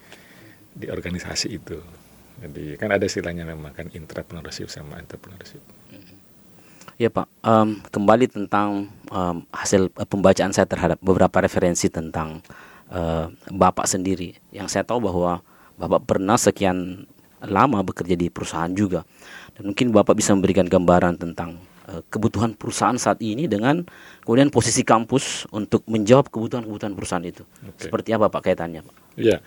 di 0.73 0.89
organisasi 0.89 1.47
itu. 1.53 1.77
Jadi 2.41 2.81
kan 2.81 2.89
ada 2.89 3.05
istilahnya 3.05 3.45
memang 3.45 3.77
kan 3.77 3.93
intrapreneurship 3.93 4.73
sama 4.73 4.97
entrepreneurship. 4.97 5.61
Ya 6.97 7.13
Pak, 7.13 7.29
Em, 7.45 7.77
kembali 7.93 8.25
tentang 8.25 8.89
em, 9.13 9.37
hasil 9.53 9.93
eh, 9.93 10.07
pembacaan 10.09 10.49
saya 10.49 10.65
terhadap 10.65 10.97
beberapa 10.97 11.37
referensi 11.45 11.93
tentang 11.93 12.41
eh, 12.89 13.29
Bapak 13.53 13.85
sendiri. 13.85 14.33
Yang 14.49 14.67
saya 14.73 14.83
tahu 14.83 15.05
bahwa 15.05 15.45
Bapak 15.77 16.09
pernah 16.09 16.41
sekian 16.41 17.05
lama 17.45 17.85
bekerja 17.85 18.17
di 18.17 18.33
perusahaan 18.33 18.73
juga. 18.73 19.05
Dan 19.57 19.73
mungkin 19.73 19.89
Bapak 19.89 20.13
bisa 20.13 20.37
memberikan 20.37 20.69
gambaran 20.69 21.17
tentang 21.17 21.57
eh, 21.89 22.05
kebutuhan 22.13 22.53
perusahaan 22.53 22.95
saat 22.95 23.17
ini 23.25 23.49
dengan 23.49 23.81
kemudian 24.21 24.53
posisi 24.53 24.85
kampus 24.85 25.49
untuk 25.49 25.81
menjawab 25.89 26.29
kebutuhan-kebutuhan 26.29 26.93
perusahaan 26.93 27.25
itu. 27.25 27.41
Oke. 27.65 27.89
Seperti 27.89 28.13
apa 28.13 28.29
Pak 28.29 28.41
kaitannya 28.45 28.85
Pak? 28.85 28.95
Iya, 29.17 29.41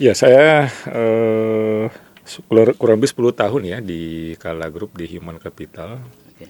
ya 0.00 0.12
saya 0.16 0.72
eh, 0.88 1.92
kurang 2.48 3.04
lebih 3.04 3.12
10 3.12 3.36
tahun 3.36 3.62
ya 3.68 3.78
di 3.84 4.32
Kala 4.40 4.72
Group 4.72 4.96
di 4.96 5.04
Human 5.12 5.36
Capital. 5.36 6.00
Oke. 6.32 6.48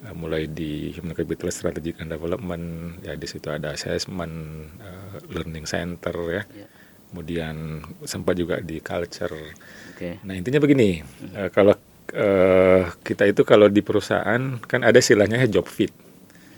Eh, 0.00 0.14
mulai 0.16 0.48
di 0.48 0.96
Human 0.96 1.12
Capital 1.12 1.52
Strategic 1.52 2.00
and 2.00 2.08
Development, 2.08 2.96
ya 3.04 3.12
di 3.20 3.26
situ 3.28 3.52
ada 3.52 3.76
assessment, 3.76 4.34
eh, 4.80 5.16
learning 5.28 5.68
center 5.68 6.16
ya. 6.32 6.44
Ya. 6.56 6.68
kemudian 7.06 7.80
sempat 8.02 8.34
juga 8.34 8.58
di 8.58 8.82
culture. 8.82 9.54
Oke. 9.94 10.18
Nah 10.26 10.34
intinya 10.34 10.58
begini, 10.58 11.00
eh, 11.32 11.48
kalau 11.54 11.72
eh, 12.16 12.82
kita 13.04 13.28
itu 13.28 13.44
kalau 13.44 13.68
di 13.68 13.84
perusahaan 13.84 14.56
kan 14.64 14.80
ada 14.80 14.96
istilahnya 14.96 15.44
job 15.52 15.68
fit. 15.68 15.92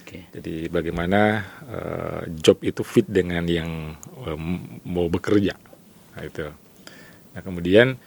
Oke. 0.06 0.30
Jadi 0.32 0.70
bagaimana 0.70 1.42
eh, 1.66 2.22
job 2.38 2.62
itu 2.62 2.86
fit 2.86 3.04
dengan 3.04 3.42
yang 3.44 3.98
eh, 4.24 4.38
mau 4.86 5.10
bekerja. 5.10 5.58
Nah, 6.14 6.22
itu. 6.22 6.46
Nah 7.34 7.40
kemudian 7.42 7.98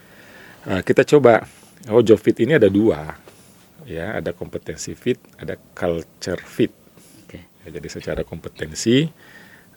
eh, 0.66 0.82
kita 0.82 1.04
coba, 1.04 1.44
oh 1.92 2.02
job 2.02 2.18
fit 2.18 2.40
ini 2.42 2.56
ada 2.58 2.72
dua, 2.72 3.12
ya 3.86 4.18
ada 4.18 4.32
kompetensi 4.34 4.96
fit, 4.98 5.20
ada 5.38 5.60
culture 5.76 6.42
fit. 6.42 6.74
Oke. 7.28 7.40
Ya, 7.68 7.78
jadi 7.78 7.88
secara 7.92 8.22
kompetensi 8.26 9.06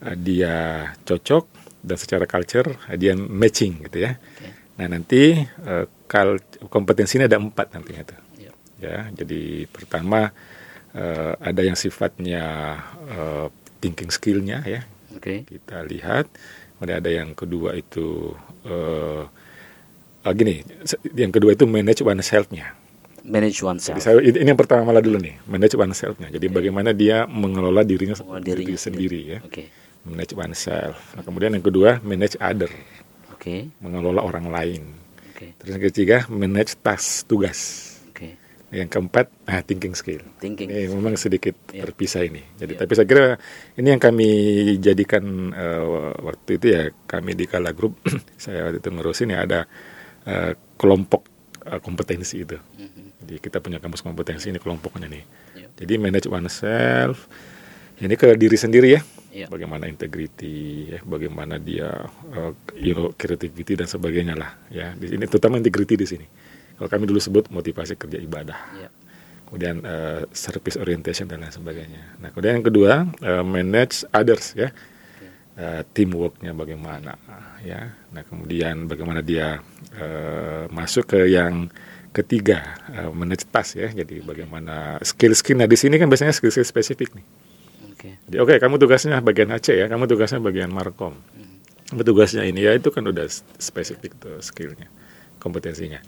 eh, 0.00 0.16
dia 0.16 0.88
cocok 1.04 1.44
dan 1.84 1.96
secara 2.00 2.24
culture 2.24 2.88
eh, 2.88 2.96
dia 2.96 3.12
matching 3.12 3.84
gitu 3.90 4.08
ya. 4.08 4.16
Oke. 4.16 4.48
Nah 4.80 4.86
nanti 4.90 5.38
eh, 5.44 5.86
kal 6.04 6.40
kompetensi 6.68 7.16
ini 7.18 7.26
ada 7.26 7.40
empat 7.40 7.72
nantinya 7.74 8.02
tuh. 8.04 8.20
Ya. 8.40 8.50
Ya, 8.80 8.98
jadi 9.16 9.64
pertama 9.70 10.34
eh, 10.92 11.32
ada 11.40 11.62
yang 11.64 11.76
sifatnya 11.78 12.44
eh, 13.08 13.46
thinking 13.80 14.12
skillnya 14.12 14.64
ya 14.64 14.84
Oke. 15.16 15.44
kita 15.48 15.84
lihat. 15.84 16.28
Kemudian 16.74 16.98
ada 17.00 17.10
yang 17.10 17.30
kedua 17.32 17.72
itu 17.78 18.34
eh 18.66 19.24
ah, 20.24 20.32
gini, 20.32 20.64
yang 21.14 21.32
kedua 21.32 21.52
itu 21.54 21.64
manage 21.68 22.02
oneself-nya. 22.02 22.74
Manage 23.24 23.64
Jadi 23.64 23.70
oneself. 23.72 23.96
saya 24.04 24.20
ini 24.20 24.52
yang 24.52 24.58
pertama 24.60 24.92
malah 24.92 25.00
dulu 25.00 25.16
nih, 25.16 25.40
manage 25.48 25.76
oneself-nya. 25.80 26.28
Jadi 26.28 26.46
bagaimana 26.52 26.92
dia 26.92 27.24
mengelola 27.24 27.80
dirinya, 27.80 28.12
Mengelola 28.20 28.44
diri 28.44 28.68
dirinya 28.68 28.80
sendiri 28.80 29.20
ya. 29.24 29.38
Oke. 29.40 29.72
Manage 30.04 30.36
oneself. 30.36 31.16
Nah, 31.16 31.24
kemudian 31.24 31.56
yang 31.56 31.64
kedua 31.64 32.04
manage 32.04 32.36
other, 32.36 32.68
Oke. 33.32 33.72
mengelola 33.80 34.20
orang 34.20 34.52
lain. 34.52 34.82
Oke. 35.44 35.60
Terus 35.60 35.70
yang 35.70 35.84
ketiga 35.84 36.16
manage 36.32 36.72
task 36.80 37.28
tugas. 37.28 37.60
Oke. 38.08 38.40
Yang 38.72 38.88
keempat 38.90 39.26
ah, 39.44 39.60
thinking 39.60 39.92
skill. 39.92 40.24
Thinking. 40.40 40.72
Ini 40.72 40.88
memang 40.88 41.14
sedikit 41.14 41.52
Ya. 41.70 41.84
terpisah 41.84 42.24
ini. 42.24 42.40
Jadi 42.56 42.74
Ya. 42.74 42.78
tapi 42.80 42.92
saya 42.96 43.06
kira 43.06 43.26
ini 43.76 43.88
yang 43.92 44.00
kami 44.00 44.28
jadikan 44.80 45.24
eh, 45.52 45.84
waktu 46.18 46.50
itu 46.56 46.66
ya 46.72 46.82
kami 47.04 47.36
di 47.36 47.44
Kala 47.44 47.76
Group 47.76 48.00
saya 48.40 48.64
waktu 48.66 48.80
itu 48.80 48.88
ngurusin 48.88 49.30
ya 49.30 49.44
ada 49.44 49.60
eh, 50.24 50.56
kelompok 50.74 51.22
eh, 51.62 51.80
kompetensi 51.80 52.40
itu. 52.40 52.56
Mhm. 52.56 53.02
Jadi 53.24 53.34
kita 53.40 53.60
punya 53.60 53.80
kampus 53.80 54.00
kompetensi 54.00 54.48
ini 54.48 54.56
kelompoknya 54.56 55.08
nih. 55.08 55.24
Ya. 55.56 55.68
Jadi 55.76 55.92
manage 56.00 56.28
oneself. 56.28 57.28
Ini 58.00 58.14
ke 58.18 58.34
diri 58.34 58.56
sendiri 58.58 58.88
ya. 58.98 59.02
Ya. 59.34 59.46
Bagaimana 59.50 59.90
integrity 59.90 60.94
ya, 60.94 61.02
bagaimana 61.02 61.58
dia 61.58 61.90
eh, 62.34 62.52
you 62.78 62.94
know, 62.94 63.10
creativity 63.14 63.74
dan 63.74 63.90
sebagainya 63.90 64.34
lah 64.38 64.54
ya. 64.70 64.94
Di 64.94 65.10
sini 65.10 65.26
terutama 65.26 65.58
integrity 65.58 65.98
di 65.98 66.06
sini. 66.06 66.26
Kalau 66.78 66.90
kami 66.90 67.06
dulu 67.06 67.18
sebut 67.22 67.50
motivasi 67.54 67.94
kerja 67.94 68.18
ibadah 68.18 68.58
Ya. 68.78 68.88
kemudian 69.46 69.82
eh, 69.86 70.22
service 70.34 70.78
orientation 70.78 71.26
dan 71.30 71.42
lain 71.42 71.54
sebagainya. 71.54 72.18
Nah, 72.18 72.30
kemudian 72.34 72.58
yang 72.62 72.66
kedua 72.66 72.92
eh, 73.22 73.44
manage 73.46 74.06
others 74.10 74.54
ya, 74.58 74.70
Eh, 75.54 75.86
teamworknya 75.94 76.50
bagaimana 76.50 77.14
ya. 77.62 77.94
Nah, 78.10 78.26
kemudian 78.26 78.90
bagaimana 78.90 79.22
dia 79.22 79.62
eh, 79.94 80.66
masuk 80.66 81.14
ke 81.14 81.30
yang 81.30 81.70
ketiga 82.10 82.74
eh, 82.90 83.06
manage 83.14 83.46
task 83.46 83.78
ya. 83.78 83.86
Jadi 83.94 84.18
bagaimana 84.18 84.98
skill-skill. 84.98 85.62
Nah, 85.62 85.70
di 85.70 85.78
sini 85.78 85.94
kan 85.94 86.10
biasanya 86.10 86.34
skill-skill 86.34 86.66
spesifik 86.66 87.14
nih. 87.14 87.22
Oke. 88.04 88.20
Jadi 88.28 88.36
oke, 88.36 88.54
kamu 88.60 88.76
tugasnya 88.76 89.16
bagian 89.24 89.48
AC 89.48 89.72
ya, 89.72 89.88
kamu 89.88 90.04
tugasnya 90.04 90.36
bagian 90.36 90.68
markom. 90.68 91.16
Kamu 91.88 92.04
tugasnya 92.04 92.44
ini 92.44 92.60
ya 92.60 92.76
itu 92.76 92.92
kan 92.92 93.00
udah 93.00 93.24
spesifik 93.56 94.12
tuh 94.20 94.44
skillnya, 94.44 94.92
kompetensinya. 95.40 96.04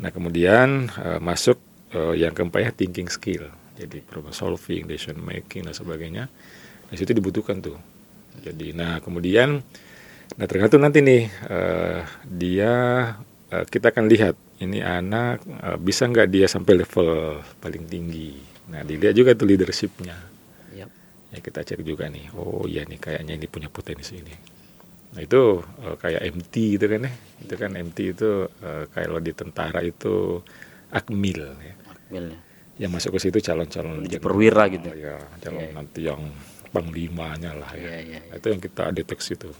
Nah 0.00 0.08
kemudian 0.16 0.88
eh, 0.88 1.20
masuk 1.20 1.60
eh, 1.92 2.24
yang 2.24 2.32
keempat 2.32 2.60
ya 2.64 2.70
thinking 2.72 3.12
skill, 3.12 3.52
jadi 3.76 4.00
problem 4.00 4.32
solving, 4.32 4.88
decision 4.88 5.20
making 5.20 5.68
dan 5.68 5.76
sebagainya. 5.76 6.24
Di 6.88 6.96
situ 6.96 7.12
dibutuhkan 7.12 7.60
tuh. 7.60 7.76
Jadi 8.40 8.72
nah 8.72 9.04
kemudian, 9.04 9.60
nah 10.40 10.46
tergantung 10.48 10.80
nanti 10.80 11.04
nih 11.04 11.28
eh, 11.28 12.00
dia 12.24 12.72
eh, 13.52 13.64
kita 13.68 13.92
akan 13.92 14.08
lihat 14.08 14.40
ini 14.64 14.80
anak 14.80 15.44
eh, 15.44 15.76
bisa 15.76 16.08
nggak 16.08 16.32
dia 16.32 16.48
sampai 16.48 16.80
level 16.80 17.44
paling 17.60 17.84
tinggi. 17.84 18.40
Nah 18.72 18.80
dilihat 18.88 19.12
juga 19.12 19.36
tuh 19.36 19.52
leadershipnya 19.52 20.29
Ya. 21.30 21.38
ya 21.38 21.38
kita 21.40 21.60
cek 21.62 21.80
juga 21.82 22.10
nih 22.10 22.30
oh 22.34 22.66
iya 22.66 22.82
nih 22.84 22.98
kayaknya 22.98 23.38
ini 23.38 23.46
punya 23.46 23.70
potensi 23.70 24.18
ini 24.18 24.34
nah 25.10 25.20
itu 25.22 25.58
eh, 25.82 25.96
kayak 25.98 26.22
MT 26.34 26.54
itu 26.78 26.84
kan 26.86 27.00
ya 27.06 27.12
itu 27.42 27.54
kan 27.54 27.70
MT 27.74 27.98
itu 28.14 28.30
eh, 28.62 28.84
kalau 28.90 29.18
di 29.18 29.32
tentara 29.34 29.80
itu 29.82 30.38
akmil 30.90 31.40
ya 31.58 31.74
Akmil 31.86 32.24
ya. 32.34 32.38
yang 32.86 32.90
masuk 32.94 33.18
ke 33.18 33.28
situ 33.28 33.38
calon-calon 33.42 34.06
jenderal, 34.06 34.22
perwira 34.24 34.62
gitu. 34.70 34.88
ya 34.94 35.18
calon 35.38 35.60
Iya. 35.60 35.72
nanti 35.74 36.00
yang 36.06 36.22
panglimanya 36.70 37.52
lah 37.54 37.70
ya 37.74 37.82
iya, 37.82 37.96
iya. 38.06 38.20
Nah, 38.30 38.36
itu 38.38 38.46
yang 38.50 38.62
kita 38.62 38.84
deteksi 38.94 39.34
itu 39.34 39.50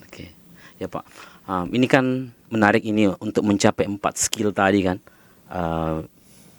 Oke, 0.00 0.32
ya 0.76 0.88
Pak. 0.88 1.04
Um, 1.44 1.66
ini 1.76 1.84
kan 1.86 2.04
menarik 2.48 2.80
ini 2.82 3.12
untuk 3.20 3.44
mencapai 3.44 3.84
empat 3.86 4.16
skill 4.18 4.50
tadi 4.52 4.80
kan, 4.82 4.98
Uh, 5.46 6.02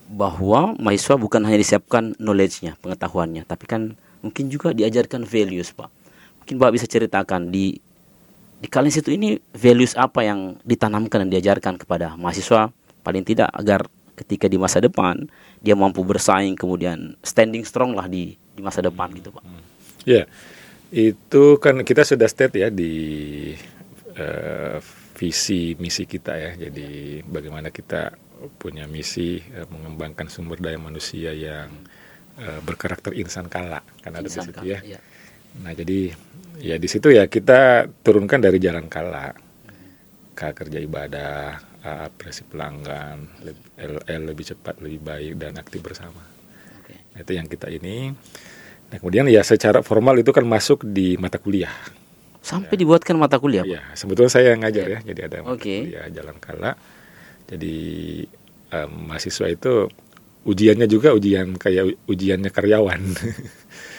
bahwa 0.07 0.71
mahasiswa 0.79 1.19
bukan 1.19 1.43
hanya 1.43 1.59
disiapkan 1.59 2.15
knowledge-nya, 2.15 2.79
pengetahuannya, 2.79 3.43
tapi 3.43 3.67
kan 3.67 3.99
mungkin 4.21 4.49
juga 4.49 4.73
diajarkan 4.73 5.23
values, 5.27 5.73
Pak. 5.73 5.89
Mungkin 6.43 6.55
Pak 6.57 6.71
bisa 6.73 6.85
ceritakan 6.87 7.51
di 7.51 7.77
di 8.57 8.67
kalian 8.67 8.93
situ 8.93 9.13
ini 9.13 9.37
values 9.53 9.93
apa 9.93 10.25
yang 10.25 10.57
ditanamkan 10.65 11.21
dan 11.25 11.29
diajarkan 11.29 11.77
kepada 11.77 12.17
mahasiswa 12.17 12.73
paling 13.05 13.21
tidak 13.21 13.53
agar 13.53 13.85
ketika 14.17 14.49
di 14.49 14.57
masa 14.57 14.81
depan 14.81 15.29
dia 15.61 15.77
mampu 15.77 16.01
bersaing 16.01 16.57
kemudian 16.57 17.13
standing 17.21 17.61
strong 17.61 17.93
lah 17.93 18.09
di 18.09 18.33
di 18.33 18.61
masa 18.65 18.81
depan 18.81 19.13
gitu 19.13 19.29
Pak. 19.29 19.45
Ya, 20.09 20.25
itu 20.89 21.61
kan 21.61 21.85
kita 21.85 22.01
sudah 22.01 22.25
state 22.25 22.57
ya 22.57 22.73
di 22.73 22.93
eh, 24.17 24.77
visi 25.13 25.77
misi 25.77 26.09
kita 26.09 26.33
ya. 26.33 26.51
Jadi 26.57 27.21
bagaimana 27.21 27.69
kita 27.69 28.17
punya 28.57 28.89
misi 28.89 29.37
eh, 29.37 29.67
mengembangkan 29.69 30.25
sumber 30.33 30.57
daya 30.57 30.81
manusia 30.81 31.29
yang 31.29 31.69
eh, 32.37 32.59
berkarakter 32.61 33.11
insan 33.17 33.49
kala 33.49 33.81
kan 34.01 34.13
ada 34.13 34.25
di 34.25 34.29
Insan 34.29 34.49
situ 34.49 34.61
kala, 34.61 34.69
ya. 34.69 34.79
ya. 34.95 34.99
Nah 35.61 35.73
jadi 35.73 36.13
ya 36.61 36.75
di 36.77 36.87
situ 36.89 37.13
ya 37.13 37.25
kita 37.29 37.89
turunkan 38.01 38.41
dari 38.41 38.57
jalan 38.57 38.85
kala 38.89 39.33
K 40.37 40.53
kerja 40.53 40.77
ibadah, 40.77 41.57
A 41.81 42.05
apresiasi 42.05 42.45
pelanggan, 42.45 43.41
leb- 43.41 43.73
L, 43.81 43.97
L 44.05 44.21
lebih 44.29 44.53
cepat, 44.53 44.77
lebih 44.85 45.01
baik 45.01 45.33
dan 45.41 45.57
aktif 45.57 45.81
bersama. 45.81 46.21
Oke. 46.77 46.93
Nah, 46.93 47.25
itu 47.25 47.31
yang 47.33 47.49
kita 47.49 47.73
ini. 47.73 48.13
Nah, 48.93 48.97
kemudian 49.01 49.25
ya 49.33 49.41
secara 49.41 49.81
formal 49.81 50.13
itu 50.21 50.29
kan 50.29 50.45
masuk 50.45 50.85
di 50.85 51.17
mata 51.17 51.41
kuliah. 51.41 51.73
Sampai 52.45 52.77
dibuatkan 52.77 53.17
mata 53.17 53.41
kuliah, 53.41 53.65
Pak. 53.65 53.73
Ya, 53.73 53.81
sebetulnya 53.97 54.29
saya 54.29 54.53
yang 54.53 54.61
ngajar 54.61 54.85
ya. 54.85 54.99
Jadi 55.01 55.19
ada 55.25 55.37
mata 55.41 55.57
Oke. 55.57 55.89
kuliah 55.89 56.05
jalan 56.13 56.37
kala. 56.37 56.71
Jadi 57.49 57.77
em, 58.77 58.91
mahasiswa 59.09 59.47
itu 59.49 59.89
ujiannya 60.47 60.87
juga 60.87 61.11
ujian 61.11 61.59
kayak 61.59 62.07
ujiannya 62.07 62.49
karyawan. 62.49 63.01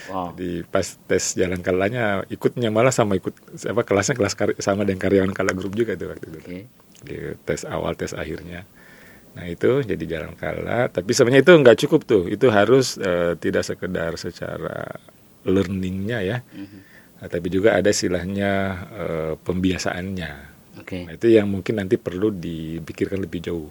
Wow. 0.09 0.33
Di 0.33 0.65
pas 0.65 0.97
tes 1.05 1.37
jalan 1.37 1.61
kalanya 1.61 2.25
ikutnya 2.33 2.73
malah 2.73 2.89
sama 2.89 3.21
ikut 3.21 3.37
apa 3.69 3.85
kelasnya 3.85 4.17
kelas 4.17 4.33
kar- 4.33 4.57
sama 4.57 4.89
dengan 4.89 5.05
karyawan 5.05 5.37
kala 5.37 5.53
grup 5.53 5.77
juga 5.77 6.01
tuh 6.01 6.09
waktu 6.09 6.33
itu. 6.33 6.39
Oke. 6.41 6.59
Di 7.05 7.17
tes 7.45 7.69
awal 7.69 7.93
tes 7.93 8.17
akhirnya. 8.17 8.65
Nah 9.37 9.45
itu 9.45 9.85
jadi 9.85 10.01
jalan 10.09 10.33
kala. 10.33 10.89
Tapi 10.89 11.13
sebenarnya 11.13 11.45
itu 11.45 11.53
nggak 11.53 11.79
cukup 11.85 12.01
tuh. 12.09 12.25
Itu 12.25 12.49
harus 12.49 12.97
eh, 12.97 13.37
tidak 13.37 13.69
sekedar 13.69 14.17
secara 14.17 14.97
learningnya 15.45 16.19
ya. 16.25 16.39
Mhm. 16.57 16.79
Nah, 17.21 17.29
tapi 17.29 17.53
juga 17.53 17.77
ada 17.77 17.93
istilahnya 17.93 18.51
eh, 18.97 19.33
pembiasaannya. 19.45 20.31
Oke. 20.81 21.05
Nah, 21.05 21.13
itu 21.21 21.29
yang 21.29 21.53
mungkin 21.53 21.85
nanti 21.85 22.01
perlu 22.01 22.33
dipikirkan 22.33 23.21
lebih 23.21 23.45
jauh. 23.45 23.69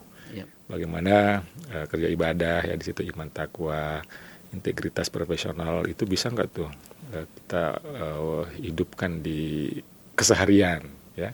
Bagaimana 0.67 1.43
eh, 1.71 1.86
kerja 1.88 2.08
ibadah 2.12 2.60
ya 2.67 2.75
di 2.75 2.86
situ 2.86 3.01
iman 3.15 3.32
takwa, 3.32 4.03
integritas 4.51 5.11
profesional 5.11 5.84
itu 5.88 6.07
bisa 6.07 6.32
nggak 6.32 6.49
tuh 6.51 6.70
eh, 7.15 7.26
kita 7.26 7.63
eh, 7.84 8.43
hidupkan 8.68 9.20
di 9.24 9.72
keseharian 10.15 10.84
ya. 11.15 11.32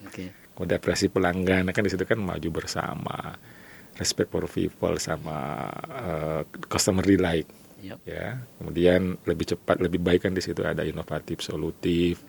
Kemudian 0.53 0.77
apresiasi 0.77 1.09
pelanggan 1.09 1.65
kan 1.73 1.81
di 1.81 1.89
situ 1.89 2.05
kan 2.05 2.21
maju 2.21 2.49
bersama, 2.53 3.33
respect 3.97 4.29
for 4.29 4.45
people 4.45 4.95
sama 5.01 5.69
eh, 5.89 6.41
customer 6.69 7.01
delight 7.01 7.49
Yap. 7.81 7.99
ya. 8.05 8.37
Kemudian 8.61 9.17
lebih 9.25 9.55
cepat, 9.57 9.81
lebih 9.81 9.99
baik 9.99 10.29
kan 10.29 10.33
di 10.33 10.41
situ 10.45 10.61
ada 10.61 10.85
inovatif, 10.85 11.41
solutif, 11.41 12.21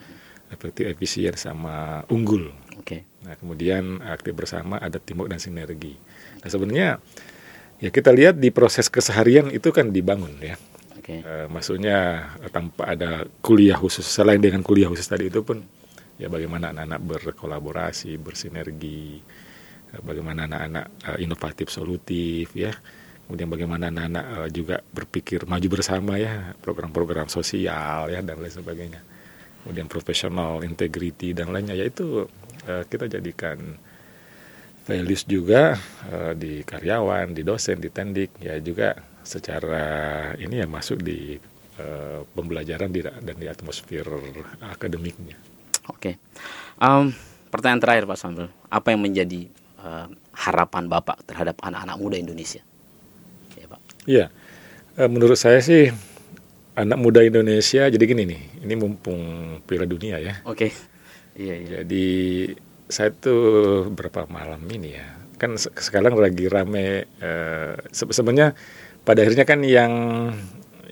efektif, 0.50 0.84
efisien 0.88 1.34
sama 1.36 2.02
unggul. 2.08 2.50
Oke. 2.80 3.06
Nah, 3.24 3.34
kemudian 3.38 4.04
aktif 4.04 4.36
bersama 4.36 4.76
ada 4.76 5.00
teamwork 5.00 5.32
dan 5.32 5.40
sinergi. 5.40 5.96
Nah, 6.44 6.50
sebenarnya 6.52 6.88
ya 7.80 7.88
kita 7.88 8.12
lihat 8.12 8.36
di 8.36 8.52
proses 8.52 8.92
keseharian 8.92 9.48
itu 9.48 9.72
kan 9.72 9.88
dibangun 9.88 10.36
ya. 10.44 10.60
Oke. 11.00 11.24
Eh, 11.24 11.46
maksudnya 11.48 12.28
eh, 12.44 12.52
tanpa 12.52 12.92
ada 12.92 13.24
kuliah 13.40 13.80
khusus 13.80 14.04
selain 14.04 14.40
dengan 14.40 14.60
kuliah 14.60 14.92
khusus 14.92 15.08
tadi 15.08 15.32
itu 15.32 15.40
pun 15.40 15.64
ya 16.20 16.28
bagaimana 16.28 16.70
anak-anak 16.70 17.00
berkolaborasi, 17.00 18.20
bersinergi, 18.20 19.24
eh, 19.92 20.00
bagaimana 20.04 20.46
anak-anak 20.46 20.86
uh, 21.08 21.18
inovatif, 21.18 21.72
solutif, 21.72 22.52
ya. 22.54 22.76
Kemudian 23.24 23.48
bagaimana 23.48 23.88
anak-anak 23.88 24.24
uh, 24.36 24.48
juga 24.52 24.76
berpikir 24.92 25.48
maju 25.48 25.68
bersama 25.72 26.20
ya, 26.20 26.54
program-program 26.60 27.32
sosial 27.32 28.12
ya 28.12 28.20
dan 28.20 28.36
lain 28.38 28.52
sebagainya. 28.52 29.00
Kemudian 29.64 29.88
profesional, 29.88 30.60
integrity 30.60 31.32
dan 31.32 31.48
lainnya 31.48 31.72
yaitu 31.72 32.28
uh, 32.68 32.84
kita 32.84 33.08
jadikan 33.08 33.80
values 34.84 35.24
juga 35.24 35.80
uh, 36.12 36.32
di 36.36 36.60
karyawan, 36.60 37.32
di 37.32 37.42
dosen, 37.42 37.80
di 37.80 37.88
tendik 37.88 38.36
ya 38.40 38.60
juga 38.60 38.94
secara 39.24 40.32
ini 40.36 40.60
ya 40.60 40.68
masuk 40.68 41.00
di 41.00 41.40
uh, 41.80 42.20
pembelajaran 42.36 42.92
di, 42.92 43.00
dan 43.00 43.36
di 43.40 43.48
atmosfer 43.48 44.04
akademiknya. 44.60 45.40
Oke, 45.88 46.20
um, 46.80 47.12
pertanyaan 47.48 47.80
terakhir 47.80 48.04
Pak 48.08 48.18
Sambil, 48.20 48.48
apa 48.68 48.92
yang 48.92 49.00
menjadi 49.00 49.48
uh, 49.80 50.08
harapan 50.32 50.88
Bapak 50.88 51.24
terhadap 51.24 51.60
anak-anak 51.64 51.96
muda 51.96 52.16
Indonesia? 52.20 52.60
Ya 53.56 53.66
Pak. 53.68 53.80
Iya, 54.04 54.26
uh, 55.00 55.08
menurut 55.08 55.40
saya 55.40 55.64
sih 55.64 55.88
anak 56.76 56.98
muda 57.00 57.24
Indonesia 57.24 57.88
jadi 57.88 58.04
gini 58.04 58.28
nih, 58.28 58.42
ini 58.68 58.74
mumpung 58.76 59.20
Piala 59.64 59.88
Dunia 59.88 60.20
ya. 60.20 60.44
Oke. 60.44 60.72
Iya, 61.34 61.54
iya. 61.58 61.78
Jadi 61.82 62.06
saya 62.88 63.10
tuh 63.12 63.88
berapa 63.88 64.28
malam 64.28 64.60
ini 64.68 64.96
ya 64.96 65.06
kan 65.40 65.56
sekarang 65.58 66.14
lagi 66.16 66.46
rame 66.46 67.10
uh, 67.20 67.74
sebenarnya 67.90 68.54
pada 69.02 69.20
akhirnya 69.24 69.44
kan 69.44 69.60
yang 69.66 69.92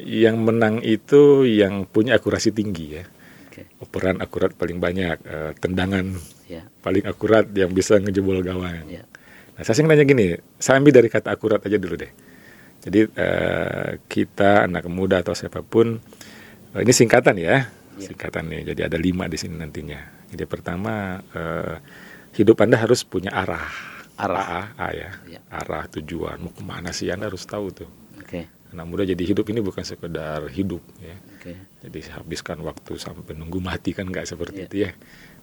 yang 0.02 0.36
menang 0.42 0.82
itu 0.82 1.46
yang 1.46 1.86
punya 1.86 2.18
akurasi 2.18 2.50
tinggi 2.50 3.00
ya 3.00 3.04
okay. 3.48 3.70
operan 3.78 4.18
akurat 4.18 4.50
paling 4.52 4.82
banyak 4.82 5.16
uh, 5.24 5.52
tendangan 5.56 6.16
yeah. 6.50 6.66
paling 6.82 7.06
akurat 7.06 7.46
yang 7.54 7.70
bisa 7.70 8.00
ngejebol 8.02 8.42
gawang 8.42 8.88
yeah. 8.90 9.06
nah 9.54 9.62
saya 9.62 9.78
sih 9.78 9.86
nanya 9.86 10.04
gini 10.04 10.36
saya 10.58 10.82
ambil 10.82 11.00
dari 11.00 11.08
kata 11.08 11.30
akurat 11.30 11.62
aja 11.62 11.78
dulu 11.78 11.96
deh 12.00 12.12
jadi 12.82 13.00
uh, 13.14 13.90
kita 14.10 14.66
anak 14.66 14.90
muda 14.90 15.22
atau 15.22 15.38
siapa 15.38 15.62
pun 15.62 16.02
uh, 16.74 16.80
ini 16.82 16.92
singkatan 16.92 17.38
ya 17.38 17.46
yeah. 17.46 17.60
singkatan 18.00 18.50
nih 18.50 18.74
jadi 18.74 18.90
ada 18.90 18.98
lima 18.98 19.30
di 19.30 19.38
sini 19.38 19.54
nantinya 19.54 20.21
jadi 20.32 20.48
pertama 20.48 21.20
uh, 21.36 21.76
hidup 22.32 22.56
Anda 22.64 22.80
harus 22.80 23.04
punya 23.04 23.28
arah. 23.28 23.68
Arah. 24.16 24.72
A, 24.80 24.88
A 24.88 24.96
ya. 24.96 25.10
ya. 25.28 25.40
Arah 25.52 25.84
tujuan 25.92 26.40
mau 26.40 26.52
ke 26.52 26.64
mana 26.64 26.88
sih 26.96 27.12
Anda 27.12 27.28
harus 27.28 27.44
tahu 27.44 27.68
tuh. 27.68 27.90
Oke. 28.16 28.48
Okay. 28.48 28.72
Anak 28.72 28.88
muda 28.88 29.04
jadi 29.04 29.20
hidup 29.20 29.44
ini 29.52 29.60
bukan 29.60 29.84
sekedar 29.84 30.48
hidup 30.48 30.80
ya. 31.04 31.16
Okay. 31.36 31.60
Jadi 31.84 32.08
habiskan 32.16 32.64
waktu 32.64 32.96
sampai 32.96 33.36
nunggu 33.36 33.60
mati 33.60 33.92
kan 33.92 34.08
nggak 34.08 34.24
seperti 34.24 34.64
yeah. 34.64 34.68
itu 34.72 34.76
ya. 34.88 34.90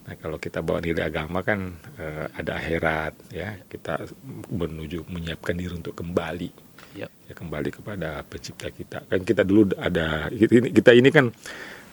Nah 0.10 0.16
kalau 0.18 0.42
kita 0.42 0.66
bawa 0.66 0.82
nilai 0.82 1.06
agama 1.06 1.46
kan 1.46 1.78
uh, 2.02 2.26
ada 2.34 2.58
akhirat 2.58 3.14
ya. 3.30 3.62
Kita 3.70 4.10
menuju 4.50 5.06
menyiapkan 5.06 5.54
diri 5.54 5.78
untuk 5.78 5.94
kembali. 5.94 6.50
Yeah. 6.98 7.14
Ya 7.30 7.38
kembali 7.38 7.70
kepada 7.70 8.26
pencipta 8.26 8.74
kita. 8.74 9.06
Kan 9.06 9.22
kita 9.22 9.46
dulu 9.46 9.70
ada 9.78 10.34
kita 10.34 10.98
ini 10.98 11.14
kan 11.14 11.30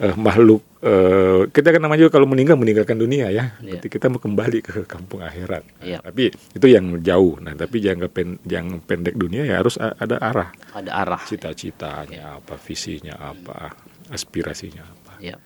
uh, 0.01 0.17
makhluk 0.17 0.63
uh, 0.85 1.49
kita 1.51 1.75
kan 1.75 1.81
namanya 1.83 2.07
juga 2.07 2.21
kalau 2.21 2.29
meninggal 2.29 2.57
meninggalkan 2.57 2.97
dunia 2.97 3.29
ya. 3.33 3.57
Yeah. 3.61 3.81
kita 3.83 4.07
mau 4.13 4.21
kembali 4.21 4.59
ke 4.63 4.73
kampung 4.85 5.25
akhirat. 5.25 5.65
Yeah. 5.83 6.01
Tapi 6.05 6.33
itu 6.33 6.67
yang 6.67 7.01
jauh. 7.03 7.41
Nah, 7.43 7.57
tapi 7.57 7.83
jangan 7.83 8.09
pen, 8.13 8.39
yang 8.47 8.81
pendek 8.85 9.17
dunia 9.17 9.43
ya 9.45 9.61
harus 9.61 9.81
ada 9.81 10.21
arah. 10.21 10.53
Ada 10.73 10.91
arah. 10.93 11.23
Cita-citanya 11.25 12.37
yeah. 12.37 12.39
apa, 12.39 12.55
visinya 12.61 13.15
apa, 13.17 13.75
aspirasinya 14.13 14.85
apa. 14.85 15.13
Yeah. 15.19 15.39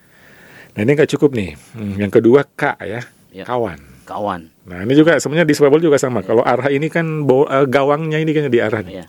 Nah, 0.77 0.81
ini 0.87 0.91
nggak 0.95 1.11
cukup 1.19 1.35
nih. 1.35 1.59
Hmm, 1.75 1.95
yang 1.99 2.13
kedua 2.13 2.47
K 2.47 2.79
ya, 2.85 3.03
yeah. 3.35 3.47
kawan. 3.47 3.79
Kawan. 4.07 4.51
Nah, 4.67 4.83
ini 4.83 4.95
juga 4.99 5.19
sebenarnya 5.23 5.47
di 5.47 5.55
sepak 5.55 5.71
bola 5.71 5.83
juga 5.83 5.99
sama. 5.99 6.23
Yeah. 6.23 6.35
Kalau 6.35 6.43
arah 6.43 6.69
ini 6.71 6.87
kan 6.91 7.27
uh, 7.27 7.67
gawangnya 7.67 8.19
ini 8.19 8.31
kan 8.35 8.51
di 8.51 8.61
arah 8.63 8.83
nih. 8.83 8.95
Yeah. 9.03 9.09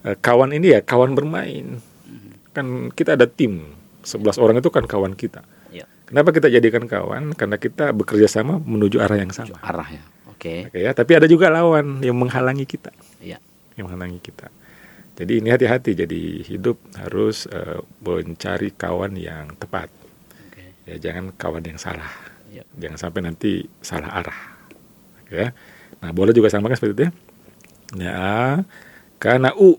Uh, 0.00 0.16
kawan 0.16 0.56
ini 0.56 0.74
ya 0.74 0.80
kawan 0.80 1.12
bermain. 1.12 1.76
Mm. 2.08 2.30
Kan 2.56 2.66
kita 2.96 3.20
ada 3.20 3.28
tim 3.28 3.79
11 4.02 4.40
orang 4.40 4.56
itu 4.60 4.70
kan 4.72 4.84
kawan 4.88 5.12
kita. 5.14 5.44
Ya. 5.70 5.84
Kenapa 6.08 6.34
kita 6.34 6.50
jadikan 6.50 6.88
kawan? 6.88 7.36
Karena 7.36 7.56
kita 7.60 7.94
bekerja 7.94 8.26
sama 8.26 8.58
menuju 8.58 8.98
arah 8.98 9.20
yang 9.20 9.30
sama. 9.30 9.60
Arah 9.62 9.86
ya. 9.88 10.02
Oke. 10.32 10.72
Okay. 10.72 10.82
ya, 10.82 10.90
tapi 10.96 11.20
ada 11.20 11.28
juga 11.28 11.52
lawan 11.52 12.00
yang 12.00 12.16
menghalangi 12.16 12.64
kita. 12.64 12.90
Iya. 13.20 13.38
Yang 13.76 13.84
menghalangi 13.86 14.20
kita. 14.24 14.48
Jadi 15.20 15.32
ini 15.44 15.48
hati-hati. 15.52 15.92
Jadi 15.92 16.22
hidup 16.48 16.80
harus 16.96 17.44
uh, 17.52 17.84
mencari 18.00 18.72
kawan 18.72 19.14
yang 19.20 19.52
tepat. 19.60 19.92
Okay. 20.50 20.72
Ya 20.88 20.96
jangan 20.98 21.36
kawan 21.36 21.62
yang 21.62 21.76
salah. 21.76 22.10
Ya. 22.50 22.64
Jangan 22.80 22.98
sampai 22.98 23.20
nanti 23.28 23.68
salah 23.84 24.10
arah. 24.24 24.40
Ya. 25.30 25.52
Nah 26.00 26.10
bola 26.10 26.32
juga 26.34 26.50
sama 26.50 26.72
kan 26.72 26.80
seperti 26.80 26.94
itu 26.96 27.04
ya. 27.06 27.12
Ya 28.00 28.20
karena 29.20 29.52
U. 29.54 29.76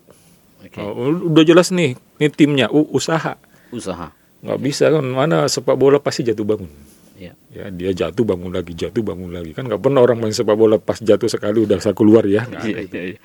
Okay. 0.62 0.78
Oh, 0.78 1.10
udah 1.10 1.42
jelas 1.42 1.74
nih, 1.74 1.98
ini 2.22 2.30
timnya 2.30 2.70
U 2.70 2.86
usaha 2.94 3.34
usaha. 3.72 4.12
Nggak 4.42 4.60
bisa 4.62 4.90
kan 4.90 5.06
mana 5.06 5.46
sepak 5.46 5.76
bola 5.78 5.98
pasti 6.02 6.26
jatuh 6.26 6.46
bangun. 6.46 6.72
Ya. 7.22 7.38
ya 7.54 7.70
dia 7.70 7.94
jatuh 7.94 8.26
bangun 8.26 8.50
lagi 8.50 8.74
jatuh 8.74 9.06
bangun 9.06 9.30
lagi. 9.30 9.54
Kan 9.54 9.70
nggak 9.70 9.82
pernah 9.82 10.02
orang 10.02 10.18
main 10.18 10.34
sepak 10.34 10.58
bola 10.58 10.82
pas 10.82 10.98
jatuh 10.98 11.30
sekali 11.30 11.62
udah 11.62 11.78
saya 11.78 11.94
keluar 11.94 12.26
ya. 12.26 12.50
Nggak 12.50 12.62
ada 12.62 12.70
iya, 12.70 12.78
itu. 12.82 12.96
iya, 12.98 13.06
iya. 13.06 13.20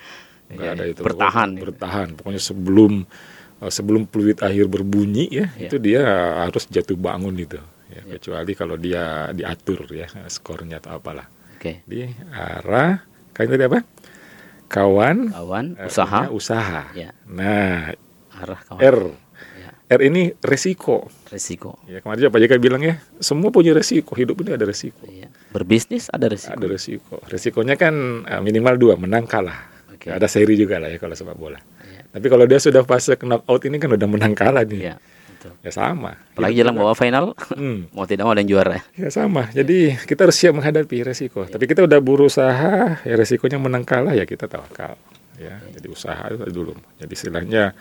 nggak 0.53 0.69
ada 0.69 0.83
itu. 0.85 1.01
Bertahan 1.01 1.49
pokoknya, 1.49 1.63
bertahan. 1.65 2.07
Pokoknya 2.13 2.41
sebelum 2.41 2.93
uh, 3.61 3.71
sebelum 3.73 4.05
peluit 4.05 4.37
akhir 4.41 4.69
berbunyi 4.69 5.25
ya, 5.33 5.45
ya 5.57 5.65
itu 5.69 5.77
dia 5.81 6.01
harus 6.45 6.69
jatuh 6.69 6.97
bangun 6.97 7.33
itu 7.37 7.57
ya, 7.89 8.01
ya. 8.05 8.13
kecuali 8.17 8.51
kalau 8.53 8.75
dia 8.77 9.33
diatur 9.33 9.89
ya 9.89 10.07
skornya 10.29 10.77
atau 10.77 11.01
apalah. 11.01 11.27
Okay. 11.57 11.81
di 11.89 12.05
arah 12.37 13.01
kayak 13.33 13.49
tadi 13.49 13.63
apa? 13.65 13.79
Kawan 14.69 15.33
kawan 15.33 15.65
usaha. 15.89 16.29
usaha. 16.29 16.93
Ya. 16.93 17.17
nah 17.25 17.97
arah 18.37 18.61
kawan. 18.61 18.79
R 18.85 18.99
R 19.87 20.01
ini 20.03 20.35
resiko. 20.43 21.07
Resiko. 21.31 21.79
Ya 21.87 22.03
kemarin 22.03 22.27
Pak 22.27 22.39
JK 22.43 22.53
bilang 22.59 22.83
ya, 22.83 22.99
semua 23.23 23.55
punya 23.55 23.71
resiko. 23.71 24.19
Hidup 24.19 24.43
ini 24.43 24.59
ada 24.59 24.67
resiko. 24.67 25.07
Iya. 25.07 25.31
Berbisnis 25.55 26.11
ada 26.11 26.27
resiko. 26.27 26.59
Ada 26.59 26.67
resiko. 26.67 27.15
Resikonya 27.31 27.79
kan 27.79 27.95
uh, 28.27 28.41
minimal 28.43 28.75
dua, 28.75 28.93
menang 28.99 29.23
kalah. 29.23 29.71
Okay. 29.95 30.11
Ada 30.11 30.27
seri 30.27 30.59
juga 30.59 30.83
lah 30.83 30.91
ya 30.91 30.99
kalau 30.99 31.15
sepak 31.15 31.39
bola. 31.39 31.55
Iya. 31.87 32.03
Tapi 32.11 32.25
kalau 32.27 32.43
dia 32.43 32.59
sudah 32.59 32.83
fase 32.83 33.15
knock 33.23 33.47
out 33.47 33.63
ini 33.63 33.79
kan 33.79 33.95
udah 33.95 34.07
menang 34.11 34.35
kalah 34.35 34.67
nih. 34.67 34.91
Iya. 34.91 34.95
Betul. 35.37 35.51
Ya 35.63 35.71
sama. 35.71 36.19
Apalagi 36.35 36.59
dalam 36.59 36.75
bawa 36.75 36.91
final, 36.91 37.31
hmm. 37.55 37.87
mau 37.95 38.03
tidak 38.03 38.27
mau 38.27 38.35
ada 38.35 38.43
yang 38.43 38.51
juara. 38.59 38.83
Ya 38.99 39.07
sama. 39.07 39.47
Jadi 39.55 39.95
kita 40.03 40.27
harus 40.27 40.35
siap 40.35 40.51
menghadapi 40.51 40.99
resiko. 41.07 41.47
Ya. 41.47 41.55
Tapi 41.55 41.63
kita 41.63 41.87
udah 41.87 41.99
berusaha, 42.03 43.07
ya 43.07 43.13
resikonya 43.15 43.55
menang 43.55 43.87
kalah 43.87 44.11
ya 44.11 44.27
kita 44.27 44.51
tawakal. 44.51 44.99
Ya, 45.37 45.61
okay. 45.61 45.77
jadi 45.77 45.87
usaha 45.93 46.23
itu 46.33 46.49
dulu. 46.49 46.73
Jadi 46.97 47.13
istilahnya 47.13 47.77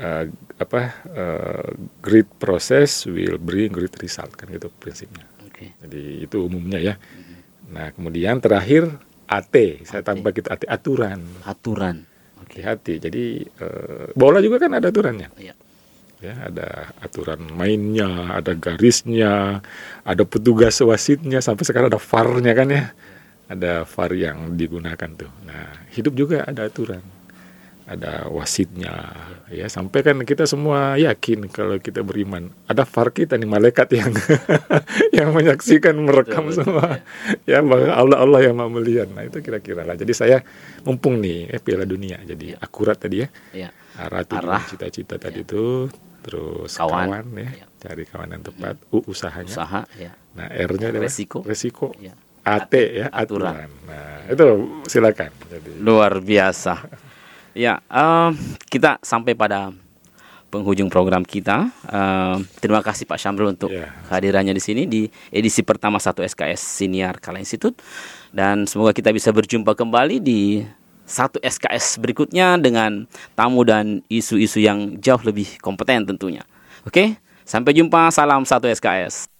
uh, 0.00 0.24
apa 0.56 0.80
uh, 1.12 1.68
great 2.00 2.26
process 2.40 3.04
will 3.06 3.36
bring 3.36 3.70
great 3.70 3.94
result 4.00 4.32
kan 4.34 4.48
gitu 4.48 4.72
prinsipnya. 4.72 5.28
Okay. 5.52 5.76
Jadi 5.84 6.24
itu 6.24 6.36
umumnya 6.40 6.80
ya. 6.80 6.94
Mm-hmm. 6.96 7.36
Nah 7.76 7.86
kemudian 7.92 8.40
terakhir 8.40 8.88
AT, 9.30 9.54
saya 9.86 10.02
tambah 10.02 10.32
kita 10.34 10.56
AT 10.56 10.66
aturan. 10.66 11.20
Aturan. 11.46 12.02
Okay. 12.48 12.66
Hati. 12.66 12.98
Jadi 12.98 13.46
uh, 13.62 14.10
bola 14.16 14.42
juga 14.42 14.66
kan 14.66 14.74
ada 14.74 14.90
aturannya. 14.90 15.30
Yeah. 15.38 15.56
Ya, 16.20 16.36
ada 16.36 16.92
aturan 17.00 17.48
mainnya, 17.56 18.36
ada 18.36 18.52
garisnya, 18.52 19.64
ada 20.04 20.22
petugas 20.28 20.76
wasitnya, 20.84 21.40
sampai 21.40 21.64
sekarang 21.64 21.88
ada 21.88 21.96
VAR-nya 21.96 22.52
kan 22.52 22.68
ya. 22.68 22.84
Ada 23.48 23.88
VAR 23.88 24.12
yang 24.12 24.52
digunakan 24.52 25.08
tuh. 25.16 25.32
Nah, 25.48 25.88
hidup 25.96 26.12
juga 26.12 26.44
ada 26.44 26.68
aturan 26.68 27.00
ada 27.90 28.30
wasitnya 28.30 29.10
ya 29.50 29.66
sampai 29.66 30.06
kan 30.06 30.22
kita 30.22 30.46
semua 30.46 30.94
yakin 30.94 31.50
kalau 31.50 31.74
kita 31.82 32.06
beriman 32.06 32.54
ada 32.70 32.86
far 32.86 33.10
kita 33.10 33.34
nih 33.34 33.50
malaikat 33.50 33.90
yang 33.90 34.14
yang 35.18 35.34
menyaksikan 35.34 35.98
merekam 35.98 36.46
betul, 36.46 36.62
semua 36.62 37.02
ya, 37.50 37.58
ya 37.58 37.66
bahwa 37.66 37.90
Allah 37.90 38.18
Allah 38.22 38.40
yang 38.46 38.54
mau 38.54 38.70
melihat 38.70 39.10
nah 39.10 39.26
itu 39.26 39.42
kira-kira 39.42 39.82
lah 39.82 39.98
jadi 39.98 40.12
saya 40.14 40.38
mumpung 40.86 41.18
nih 41.18 41.50
eh 41.50 41.58
Piala 41.58 41.82
Dunia 41.82 42.22
jadi 42.22 42.54
ya. 42.54 42.56
akurat 42.62 42.94
tadi 42.94 43.26
ya, 43.26 43.28
ya. 43.50 43.68
arah 43.98 44.22
tujuan 44.22 44.62
cita-cita 44.70 45.18
ya. 45.18 45.26
tadi 45.26 45.42
itu 45.42 45.90
terus 46.22 46.78
kawan, 46.78 47.10
kawan 47.10 47.26
ya, 47.42 47.50
ya 47.58 47.66
cari 47.82 48.04
kawan 48.06 48.28
yang 48.38 48.44
tepat 48.46 48.76
ya. 48.78 48.94
U 48.94 48.98
usahanya 49.10 49.50
usaha 49.50 49.82
ya. 49.98 50.14
nah 50.38 50.46
R-nya 50.46 50.94
adalah 50.94 51.10
resiko 51.10 51.42
resiko 51.42 51.90
ya. 51.98 52.14
AT 52.40 52.72
ya 52.72 53.12
aturan. 53.12 53.52
aturan. 53.52 53.70
Nah, 53.84 54.32
itu 54.32 54.46
silakan. 54.88 55.28
Jadi 55.52 55.76
luar 55.76 56.24
biasa. 56.24 56.88
Ya, 57.54 57.82
uh, 57.90 58.30
kita 58.70 59.02
sampai 59.02 59.34
pada 59.34 59.74
penghujung 60.50 60.90
program 60.90 61.22
kita. 61.22 61.70
Uh, 61.86 62.42
terima 62.58 62.82
kasih 62.82 63.06
Pak 63.06 63.18
Syamrul 63.18 63.54
untuk 63.54 63.70
yeah. 63.70 63.90
kehadirannya 64.10 64.54
di 64.54 64.62
sini 64.62 64.82
di 64.86 65.06
edisi 65.30 65.62
pertama 65.62 66.02
satu 66.02 66.26
SKS 66.26 66.82
Siniar 66.82 67.22
Kala 67.22 67.38
Institut 67.38 67.78
dan 68.34 68.66
semoga 68.66 68.90
kita 68.90 69.14
bisa 69.14 69.30
berjumpa 69.30 69.78
kembali 69.78 70.18
di 70.18 70.66
satu 71.06 71.42
SKS 71.42 71.98
berikutnya 71.98 72.54
dengan 72.58 73.06
tamu 73.34 73.66
dan 73.66 74.02
isu-isu 74.06 74.62
yang 74.62 74.98
jauh 75.02 75.22
lebih 75.22 75.58
kompeten 75.58 76.06
tentunya. 76.06 76.46
Oke, 76.86 77.18
sampai 77.42 77.74
jumpa. 77.74 78.14
Salam 78.14 78.46
satu 78.46 78.70
SKS. 78.70 79.39